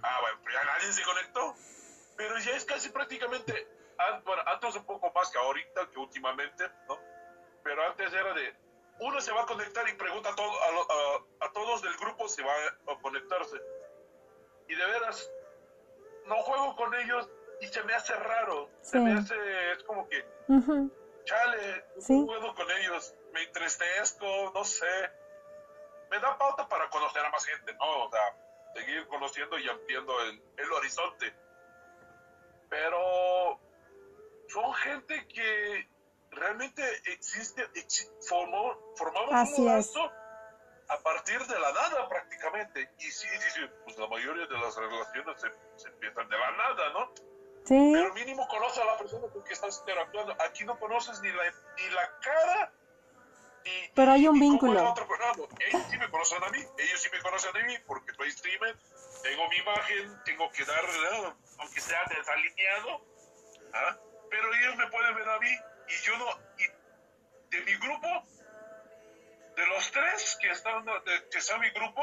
[0.02, 1.54] Ah, bueno, pero ya nadie se conectó.
[2.16, 3.68] Pero ya es casi prácticamente
[4.24, 6.98] bueno, antes un poco más que ahorita, que últimamente, ¿no?
[7.62, 8.54] Pero antes era de,
[9.00, 12.42] uno se va a conectar y pregunta a, todo, a, a, todos del grupo si
[12.42, 12.52] va
[12.88, 13.56] a conectarse.
[14.68, 15.30] Y de veras,
[16.26, 17.28] no juego con ellos
[17.60, 18.70] y se me hace raro.
[18.80, 19.34] Se me hace,
[19.72, 20.24] es como que,
[21.24, 25.10] chale, no juego con ellos, me entristezco, no sé.
[26.10, 28.04] Me da pauta para conocer a más gente, ¿no?
[28.04, 28.36] O sea,
[28.74, 31.34] seguir conociendo y ampliando el, el horizonte.
[32.68, 33.60] Pero
[34.52, 35.88] son gente que
[36.30, 37.64] realmente existe,
[38.28, 40.10] formó, formamos un lazo
[40.88, 42.90] a partir de la nada prácticamente.
[42.98, 46.50] Y sí, sí, sí, pues la mayoría de las relaciones se, se empiezan de la
[46.52, 47.12] nada, ¿no?
[47.64, 47.90] Sí.
[47.92, 50.34] Pero mínimo conoce a la persona con que estás interactuando.
[50.40, 52.72] Aquí no conoces ni la, ni la cara,
[53.64, 54.94] ni, Pero hay un vínculo.
[55.60, 58.76] Ellos sí me conocen a mí, ellos sí me conocen a mí, porque soy streamer,
[59.22, 60.84] tengo mi imagen, tengo que dar,
[61.58, 63.06] aunque sea desalineado,
[63.72, 63.98] ¿ah?
[64.32, 65.58] Pero ellos me pueden ver a mí
[65.88, 66.26] y yo no,
[66.56, 66.64] y
[67.54, 68.26] de mi grupo,
[69.56, 70.86] de los tres que están,
[71.30, 72.02] que está mi grupo,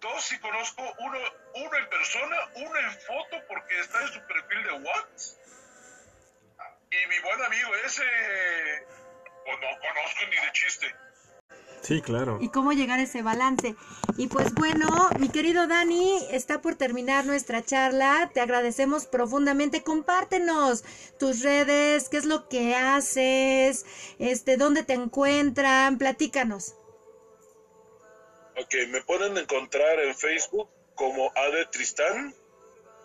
[0.00, 1.18] dos sí conozco, uno,
[1.54, 5.46] uno en persona, uno en foto porque está en su perfil de WhatsApp.
[6.90, 8.04] Y mi buen amigo ese,
[9.44, 10.94] pues no conozco ni de chiste.
[11.86, 12.38] Sí, claro.
[12.40, 13.76] Y cómo llegar a ese balance.
[14.16, 14.88] Y pues bueno,
[15.20, 18.28] mi querido Dani, está por terminar nuestra charla.
[18.34, 19.84] Te agradecemos profundamente.
[19.84, 20.82] Compártenos
[21.20, 23.86] tus redes, qué es lo que haces,
[24.18, 26.74] este, dónde te encuentran, platícanos.
[28.60, 32.34] Ok, me pueden encontrar en Facebook como Ade Tristán,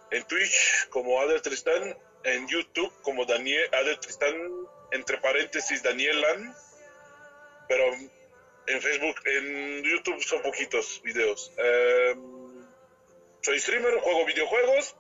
[0.10, 4.34] en Twitch como Ade Tristán, en YouTube como Daniel Ade Tristán,
[4.92, 6.56] entre paréntesis Danielan,
[7.68, 7.84] pero
[8.72, 11.52] en Facebook, en YouTube son poquitos videos.
[11.58, 12.66] Em,
[13.42, 14.96] soy streamer, juego videojuegos.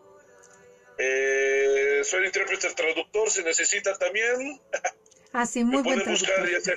[0.98, 4.62] Eh, soy intérprete traductor, se necesita también.
[5.34, 6.74] Ah, muy Me pueden buscar ya sea,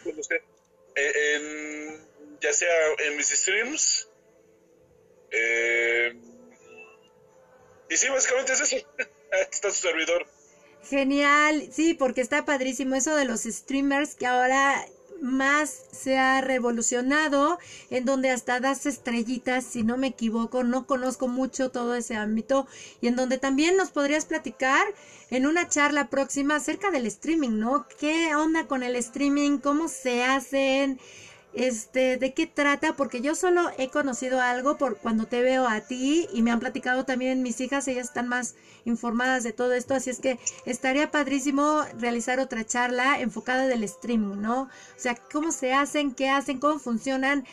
[0.95, 2.09] eh, en,
[2.41, 4.09] ya sea en mis streams.
[5.33, 6.15] Eh,
[7.91, 8.77] y sí, básicamente es eso.
[9.51, 10.25] Está su servidor.
[10.89, 14.87] Genial, sí, porque está padrísimo eso de los streamers que ahora
[15.21, 17.59] más se ha revolucionado,
[17.91, 22.67] en donde hasta das estrellitas, si no me equivoco, no conozco mucho todo ese ámbito,
[23.01, 24.87] y en donde también nos podrías platicar
[25.31, 27.87] en una charla próxima acerca del streaming, ¿no?
[27.99, 29.59] ¿Qué onda con el streaming?
[29.59, 31.01] ¿Cómo se hacen?
[31.55, 35.81] Este, de qué trata, porque yo solo he conocido algo por cuando te veo a
[35.81, 39.95] ti y me han platicado también mis hijas, ellas están más informadas de todo esto,
[39.95, 44.63] así es que estaría padrísimo realizar otra charla enfocada del streaming, ¿no?
[44.63, 47.45] O sea, cómo se hacen, qué hacen, cómo funcionan,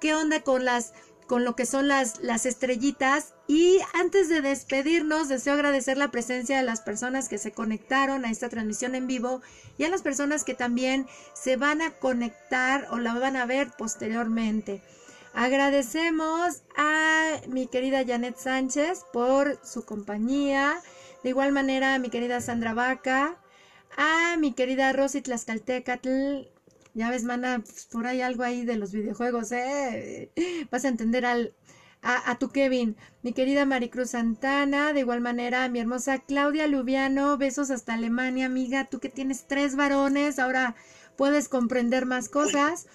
[0.00, 0.94] qué onda con las
[1.32, 3.32] con lo que son las, las estrellitas.
[3.48, 8.30] Y antes de despedirnos, deseo agradecer la presencia de las personas que se conectaron a
[8.30, 9.40] esta transmisión en vivo
[9.78, 13.70] y a las personas que también se van a conectar o la van a ver
[13.78, 14.82] posteriormente.
[15.32, 20.82] Agradecemos a mi querida Janet Sánchez por su compañía.
[21.22, 23.38] De igual manera a mi querida Sandra Vaca,
[23.96, 26.42] a mi querida Rosy Tlaxcaltecatl,
[26.94, 30.30] ya ves, mana, pues, por ahí algo ahí de los videojuegos, ¿eh?
[30.70, 31.54] Vas a entender al,
[32.02, 37.38] a, a, tu Kevin, mi querida Maricruz Santana, de igual manera, mi hermosa Claudia Lubiano,
[37.38, 40.74] besos hasta Alemania, amiga, tú que tienes tres varones, ahora
[41.16, 42.86] puedes comprender más cosas.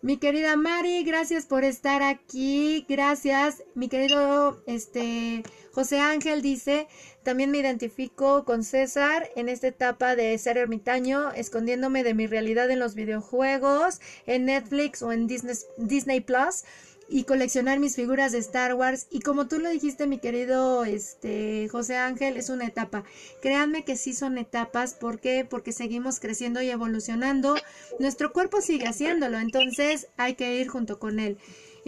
[0.00, 2.86] Mi querida Mari, gracias por estar aquí.
[2.88, 3.64] Gracias.
[3.74, 5.42] Mi querido este
[5.72, 6.86] José Ángel dice,
[7.28, 12.70] también me identifico con César en esta etapa de ser ermitaño, escondiéndome de mi realidad
[12.70, 16.64] en los videojuegos, en Netflix o en Disney, Disney Plus
[17.06, 19.08] y coleccionar mis figuras de Star Wars.
[19.10, 23.04] Y como tú lo dijiste, mi querido este, José Ángel, es una etapa.
[23.42, 24.94] Créanme que sí son etapas.
[24.94, 25.46] ¿Por qué?
[25.48, 27.56] Porque seguimos creciendo y evolucionando.
[27.98, 31.36] Nuestro cuerpo sigue haciéndolo, entonces hay que ir junto con él.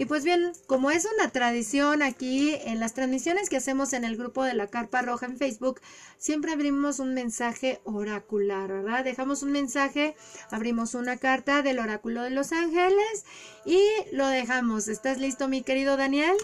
[0.01, 4.17] Y pues bien, como es una tradición aquí en las transmisiones que hacemos en el
[4.17, 5.79] grupo de la Carpa Roja en Facebook,
[6.17, 9.03] siempre abrimos un mensaje oracular, ¿verdad?
[9.03, 10.15] Dejamos un mensaje,
[10.49, 13.25] abrimos una carta del oráculo de los ángeles
[13.63, 13.79] y
[14.11, 14.87] lo dejamos.
[14.87, 16.35] ¿Estás listo, mi querido Daniel?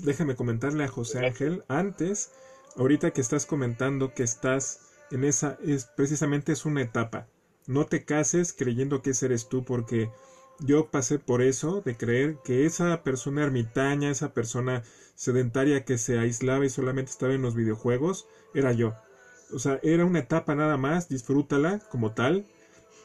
[0.00, 2.32] déjame comentarle a José Ángel antes,
[2.76, 7.28] ahorita que estás comentando que estás en esa, es precisamente es una etapa.
[7.66, 10.10] No te cases creyendo que ese eres tú porque
[10.60, 14.82] yo pasé por eso, de creer que esa persona ermitaña, esa persona
[15.14, 18.94] sedentaria que se aislaba y solamente estaba en los videojuegos, era yo.
[19.52, 22.46] O sea, era una etapa nada más, disfrútala como tal,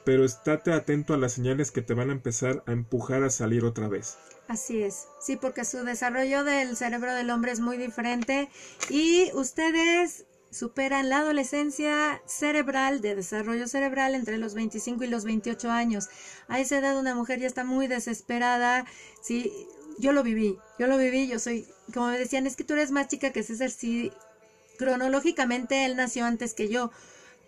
[0.04, 3.64] pero estate atento a las señales que te van a empezar a empujar a salir
[3.64, 4.18] otra vez.
[4.48, 8.50] Así es, sí, porque su desarrollo del cerebro del hombre es muy diferente
[8.90, 15.72] y ustedes superan la adolescencia cerebral, de desarrollo cerebral entre los 25 y los 28
[15.72, 16.10] años.
[16.48, 18.86] A esa edad una mujer ya está muy desesperada.
[19.22, 19.52] Sí,
[19.98, 22.92] yo lo viví, yo lo viví, yo soy, como me decían, es que tú eres
[22.92, 24.12] más chica que César, sí,
[24.78, 26.92] cronológicamente él nació antes que yo,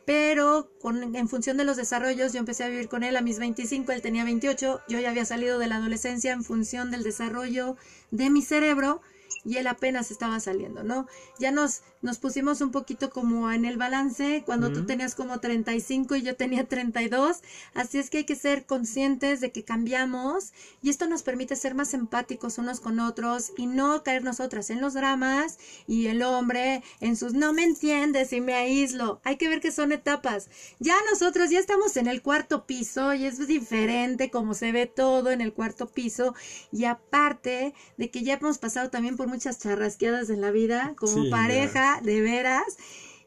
[0.05, 3.39] pero con, en función de los desarrollos yo empecé a vivir con él a mis
[3.39, 7.75] 25, él tenía 28, yo ya había salido de la adolescencia en función del desarrollo
[8.11, 9.01] de mi cerebro
[9.45, 11.07] y él apenas estaba saliendo, ¿no?
[11.39, 16.15] Ya nos, nos pusimos un poquito como en el balance cuando tú tenías como 35
[16.15, 17.41] y yo tenía 32,
[17.73, 21.75] así es que hay que ser conscientes de que cambiamos y esto nos permite ser
[21.75, 26.83] más empáticos unos con otros y no caer nosotras en los dramas y el hombre
[26.99, 29.21] en sus no me entiendes y me aíslo.
[29.23, 30.49] Hay que ver que son etapas.
[30.79, 35.31] Ya nosotros ya estamos en el cuarto piso y es diferente como se ve todo
[35.31, 36.35] en el cuarto piso
[36.71, 41.29] y aparte de que ya hemos pasado también por muchas charrasqueadas en la vida como
[41.31, 42.77] pareja, de veras.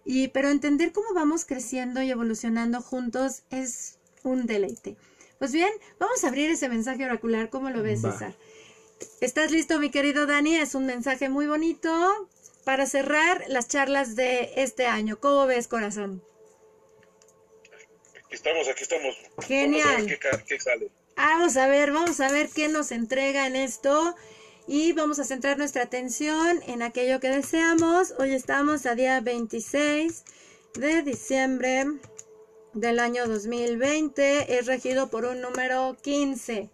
[0.04, 4.96] Y, pero entender cómo vamos creciendo y evolucionando juntos es un deleite.
[5.40, 7.50] Pues bien, vamos a abrir ese mensaje oracular.
[7.50, 8.36] ¿Cómo lo ves, César?
[9.20, 10.56] ¿Estás listo, mi querido Dani?
[10.56, 11.90] Es un mensaje muy bonito
[12.64, 15.18] para cerrar las charlas de este año.
[15.18, 16.22] ¿Cómo ves, corazón?
[18.24, 19.16] Aquí estamos, aquí estamos.
[19.44, 19.84] Genial.
[19.84, 20.90] Vamos a ver qué sale.
[21.16, 24.14] Vamos a ver, vamos a ver qué nos entrega en esto
[24.66, 28.14] y vamos a centrar nuestra atención en aquello que deseamos.
[28.18, 30.24] Hoy estamos a día 26
[30.74, 31.86] de diciembre
[32.74, 34.58] del año 2020.
[34.58, 36.68] Es regido por un número 15.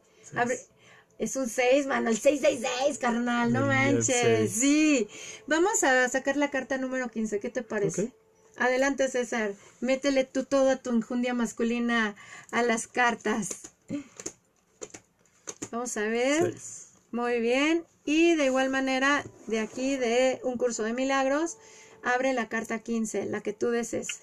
[1.19, 4.53] es un 6, mano, el 666, carnal, no manches.
[4.53, 5.09] Sí.
[5.47, 8.13] Vamos a sacar la carta número 15, ¿qué te parece?
[8.57, 9.53] Adelante, César.
[9.81, 12.17] Métele tú toda tu enjundia masculina
[12.51, 13.63] a las cartas.
[15.71, 16.55] Vamos a ver.
[17.13, 17.85] Muy bien.
[18.05, 21.59] Y de igual manera, de aquí de un curso de milagros,
[22.03, 24.23] abre la carta 15, la que tú desees.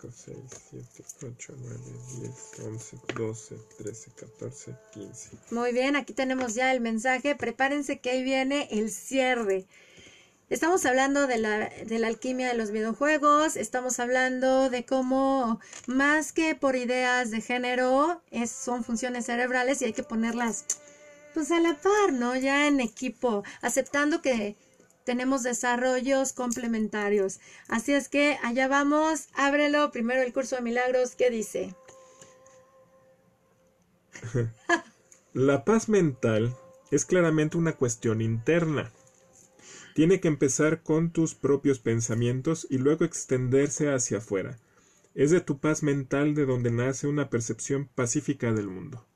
[0.00, 0.36] 5, 6,
[0.70, 1.04] 7,
[1.36, 1.78] 8, 9,
[2.20, 5.30] 10, 11, 12, 13, 14, 15.
[5.50, 7.34] Muy bien, aquí tenemos ya el mensaje.
[7.34, 9.66] Prepárense que ahí viene el cierre.
[10.48, 16.32] Estamos hablando de la, de la alquimia de los videojuegos, estamos hablando de cómo más
[16.32, 20.64] que por ideas de género, es, son funciones cerebrales y hay que ponerlas
[21.34, 22.36] pues a la par, ¿no?
[22.36, 24.54] Ya en equipo, aceptando que
[25.02, 27.40] tenemos desarrollos complementarios.
[27.66, 31.74] Así es que allá vamos, ábrelo, primero el curso de milagros, ¿qué dice?
[35.32, 36.54] la paz mental
[36.92, 38.92] es claramente una cuestión interna
[39.96, 44.58] tiene que empezar con tus propios pensamientos y luego extenderse hacia afuera.
[45.14, 49.06] Es de tu paz mental de donde nace una percepción pacífica del mundo.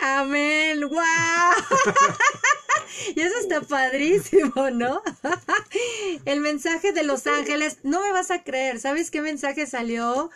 [0.00, 0.80] Amén.
[0.80, 0.92] ¡Wow!
[3.16, 5.02] y eso está padrísimo, ¿no?
[6.24, 10.30] El mensaje de los ángeles, no me vas a creer, ¿sabes qué mensaje salió?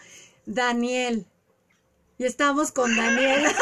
[0.47, 1.26] Daniel.
[2.18, 3.47] Y estamos con Daniel.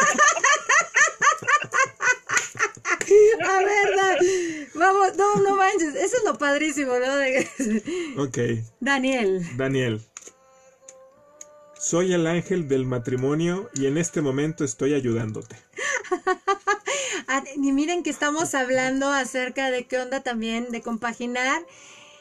[3.44, 4.18] A ver,
[4.78, 8.22] vamos, no, no manches, eso es lo padrísimo, ¿no?
[8.22, 8.38] ok.
[8.80, 9.46] Daniel.
[9.56, 10.00] Daniel.
[11.78, 15.56] Soy el ángel del matrimonio y en este momento estoy ayudándote.
[17.30, 21.60] Ah, y miren que estamos hablando acerca de qué onda también de compaginar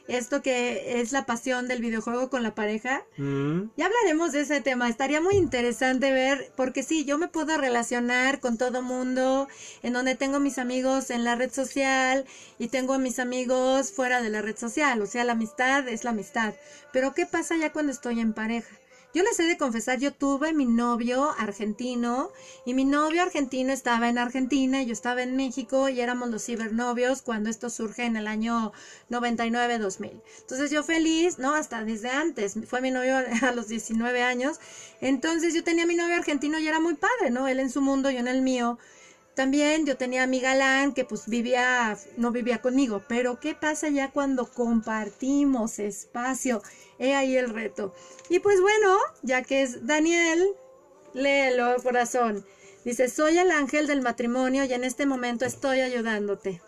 [0.07, 3.03] esto que es la pasión del videojuego con la pareja.
[3.17, 3.69] Mm.
[3.75, 4.89] Ya hablaremos de ese tema.
[4.89, 9.47] Estaría muy interesante ver, porque sí, yo me puedo relacionar con todo mundo,
[9.83, 12.25] en donde tengo mis amigos en la red social
[12.59, 15.01] y tengo a mis amigos fuera de la red social.
[15.01, 16.53] O sea, la amistad es la amistad.
[16.93, 18.75] Pero ¿qué pasa ya cuando estoy en pareja?
[19.13, 22.29] Yo les he de confesar, yo tuve mi novio argentino
[22.65, 26.45] y mi novio argentino estaba en Argentina y yo estaba en México y éramos los
[26.45, 28.73] cibernovios cuando esto surge en el año
[29.09, 30.21] 99-2000.
[30.41, 31.55] Entonces yo feliz, ¿no?
[31.55, 34.59] Hasta desde antes, fue mi novio a los 19 años.
[34.99, 37.47] Entonces yo tenía mi novio argentino y era muy padre, ¿no?
[37.47, 38.77] Él en su mundo, yo en el mío.
[39.37, 43.87] También yo tenía a mi galán que pues vivía, no vivía conmigo, pero ¿qué pasa
[43.87, 46.63] ya cuando compartimos espacio?
[46.97, 47.93] He ahí el reto.
[48.31, 50.43] Y pues bueno, ya que es Daniel,
[51.13, 52.47] léelo, corazón.
[52.83, 56.59] Dice, soy el ángel del matrimonio y en este momento estoy ayudándote.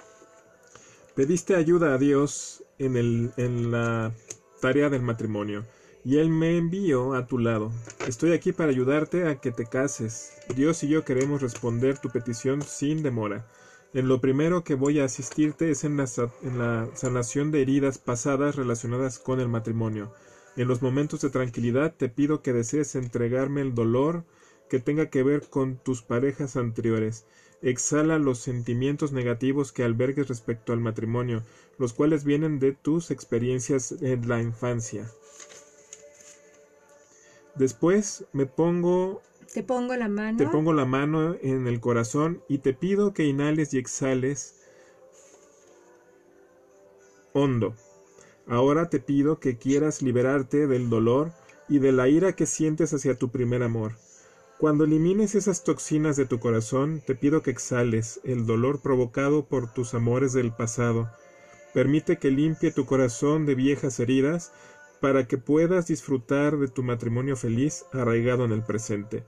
[1.15, 4.13] Pediste ayuda a Dios en, el, en la
[4.61, 5.65] tarea del matrimonio
[6.03, 7.71] y Él me envió a tu lado.
[8.07, 10.33] Estoy aquí para ayudarte a que te cases.
[10.55, 13.45] Dios y yo queremos responder tu petición sin demora.
[13.93, 16.05] En lo primero que voy a asistirte es en la,
[16.43, 20.13] en la sanación de heridas pasadas relacionadas con el matrimonio.
[20.55, 24.25] En los momentos de tranquilidad te pido que desees entregarme el dolor
[24.69, 27.25] que tenga que ver con tus parejas anteriores.
[27.61, 31.43] Exhala los sentimientos negativos que albergues respecto al matrimonio,
[31.77, 35.09] los cuales vienen de tus experiencias en la infancia.
[37.59, 39.21] Después me pongo
[39.53, 40.37] te pongo la mano.
[40.37, 44.55] Te pongo la mano en el corazón y te pido que inhales y exhales
[47.33, 47.75] hondo.
[48.47, 51.33] Ahora te pido que quieras liberarte del dolor
[51.67, 53.91] y de la ira que sientes hacia tu primer amor.
[54.57, 59.73] Cuando elimines esas toxinas de tu corazón, te pido que exhales el dolor provocado por
[59.73, 61.09] tus amores del pasado.
[61.73, 64.53] Permite que limpie tu corazón de viejas heridas
[64.99, 69.23] para que puedas disfrutar de tu matrimonio feliz arraigado en el presente.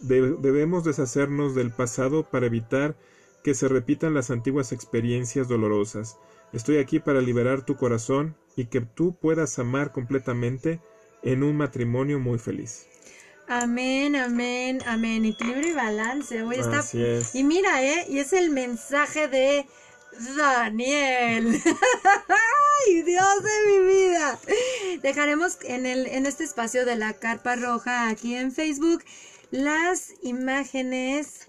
[0.00, 2.96] debemos deshacernos del pasado para evitar
[3.42, 6.16] que se repitan las antiguas experiencias dolorosas.
[6.52, 10.80] Estoy aquí para liberar tu corazón y que tú puedas amar completamente
[11.22, 12.86] en un matrimonio muy feliz.
[13.48, 15.24] Amén, amén, amén.
[15.24, 16.42] Equilibrio y balance.
[16.42, 16.78] Hoy está...
[16.80, 17.34] Así es.
[17.34, 18.06] Y mira, ¿eh?
[18.08, 19.66] Y es el mensaje de
[20.36, 21.60] Daniel.
[22.28, 24.38] ¡Ay, Dios de mi vida!
[25.02, 29.04] Dejaremos en, el, en este espacio de la carpa roja aquí en Facebook
[29.50, 31.48] las imágenes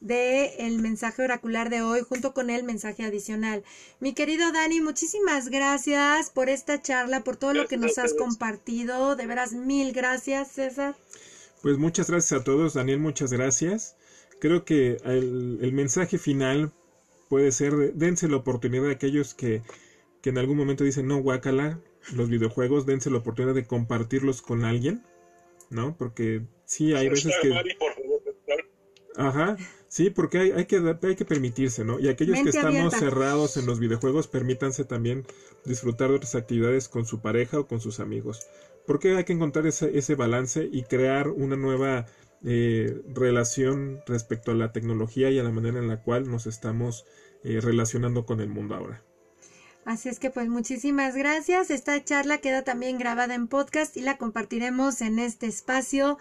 [0.00, 3.62] de el mensaje oracular de hoy junto con el mensaje adicional.
[4.00, 9.14] Mi querido Dani, muchísimas gracias por esta charla, por todo lo que nos has compartido.
[9.14, 10.96] De veras, mil gracias, César.
[11.62, 13.94] Pues muchas gracias a todos, Daniel, muchas gracias.
[14.40, 16.72] Creo que el, mensaje final
[17.32, 19.62] puede ser, dense la oportunidad a aquellos que,
[20.20, 21.80] que en algún momento dicen, no, guácala,
[22.14, 25.02] los videojuegos, dense la oportunidad de compartirlos con alguien,
[25.70, 25.96] ¿no?
[25.96, 27.54] Porque sí, hay veces que...
[29.16, 29.56] Ajá,
[29.88, 31.98] Sí, porque hay, hay, que, hay que permitirse, ¿no?
[31.98, 35.26] Y aquellos que estamos cerrados en los videojuegos, permítanse también
[35.66, 38.46] disfrutar de otras actividades con su pareja o con sus amigos.
[38.86, 42.06] Porque hay que encontrar ese, ese balance y crear una nueva
[42.44, 47.04] eh, relación respecto a la tecnología y a la manera en la cual nos estamos
[47.44, 49.02] eh, relacionando con el mundo ahora.
[49.84, 51.70] Así es que pues muchísimas gracias.
[51.70, 56.18] Esta charla queda también grabada en podcast y la compartiremos en este espacio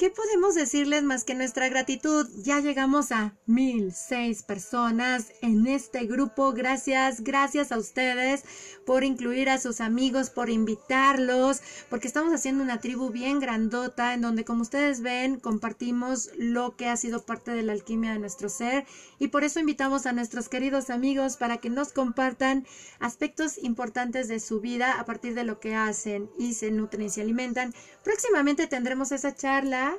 [0.00, 2.26] ¿Qué podemos decirles más que nuestra gratitud?
[2.42, 6.54] Ya llegamos a mil seis personas en este grupo.
[6.54, 8.42] Gracias, gracias a ustedes
[8.86, 14.22] por incluir a sus amigos, por invitarlos, porque estamos haciendo una tribu bien grandota en
[14.22, 18.48] donde, como ustedes ven, compartimos lo que ha sido parte de la alquimia de nuestro
[18.48, 18.86] ser
[19.18, 22.66] y por eso invitamos a nuestros queridos amigos para que nos compartan
[23.00, 27.10] aspectos importantes de su vida a partir de lo que hacen y se nutren y
[27.10, 27.74] se alimentan.
[28.02, 29.89] Próximamente tendremos esa charla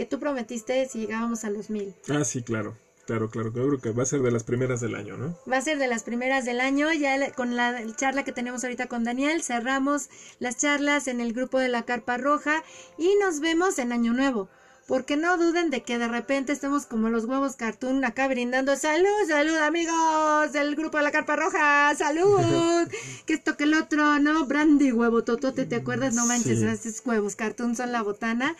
[0.00, 1.94] que tú prometiste si llegábamos a los mil.
[2.08, 2.74] Ah, sí, claro.
[3.04, 5.36] Claro, claro, creo que va a ser de las primeras del año, ¿no?
[5.50, 6.90] Va a ser de las primeras del año.
[6.90, 11.58] Ya con la charla que tenemos ahorita con Daniel, cerramos las charlas en el grupo
[11.58, 12.64] de la Carpa Roja
[12.96, 14.48] y nos vemos en Año Nuevo.
[14.88, 19.28] Porque no duden de que de repente estemos como los huevos cartoon acá brindando salud,
[19.28, 22.88] salud amigos del grupo de la Carpa Roja, salud,
[23.26, 24.46] que esto que el otro, ¿no?
[24.46, 26.14] Brandy huevo totote, ¿te acuerdas?
[26.14, 28.56] No manches, esos huevos cartoon son la botana.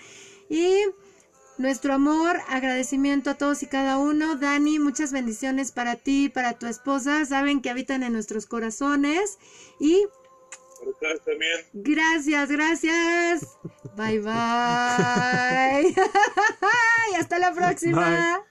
[0.51, 0.85] Y
[1.61, 4.37] nuestro amor, agradecimiento a todos y cada uno.
[4.37, 7.25] Dani, muchas bendiciones para ti y para tu esposa.
[7.27, 9.39] Saben que habitan en nuestros corazones.
[9.79, 10.07] Y.
[11.75, 13.59] Gracias, gracias.
[13.97, 15.95] Bye bye.
[17.13, 18.45] y hasta la próxima.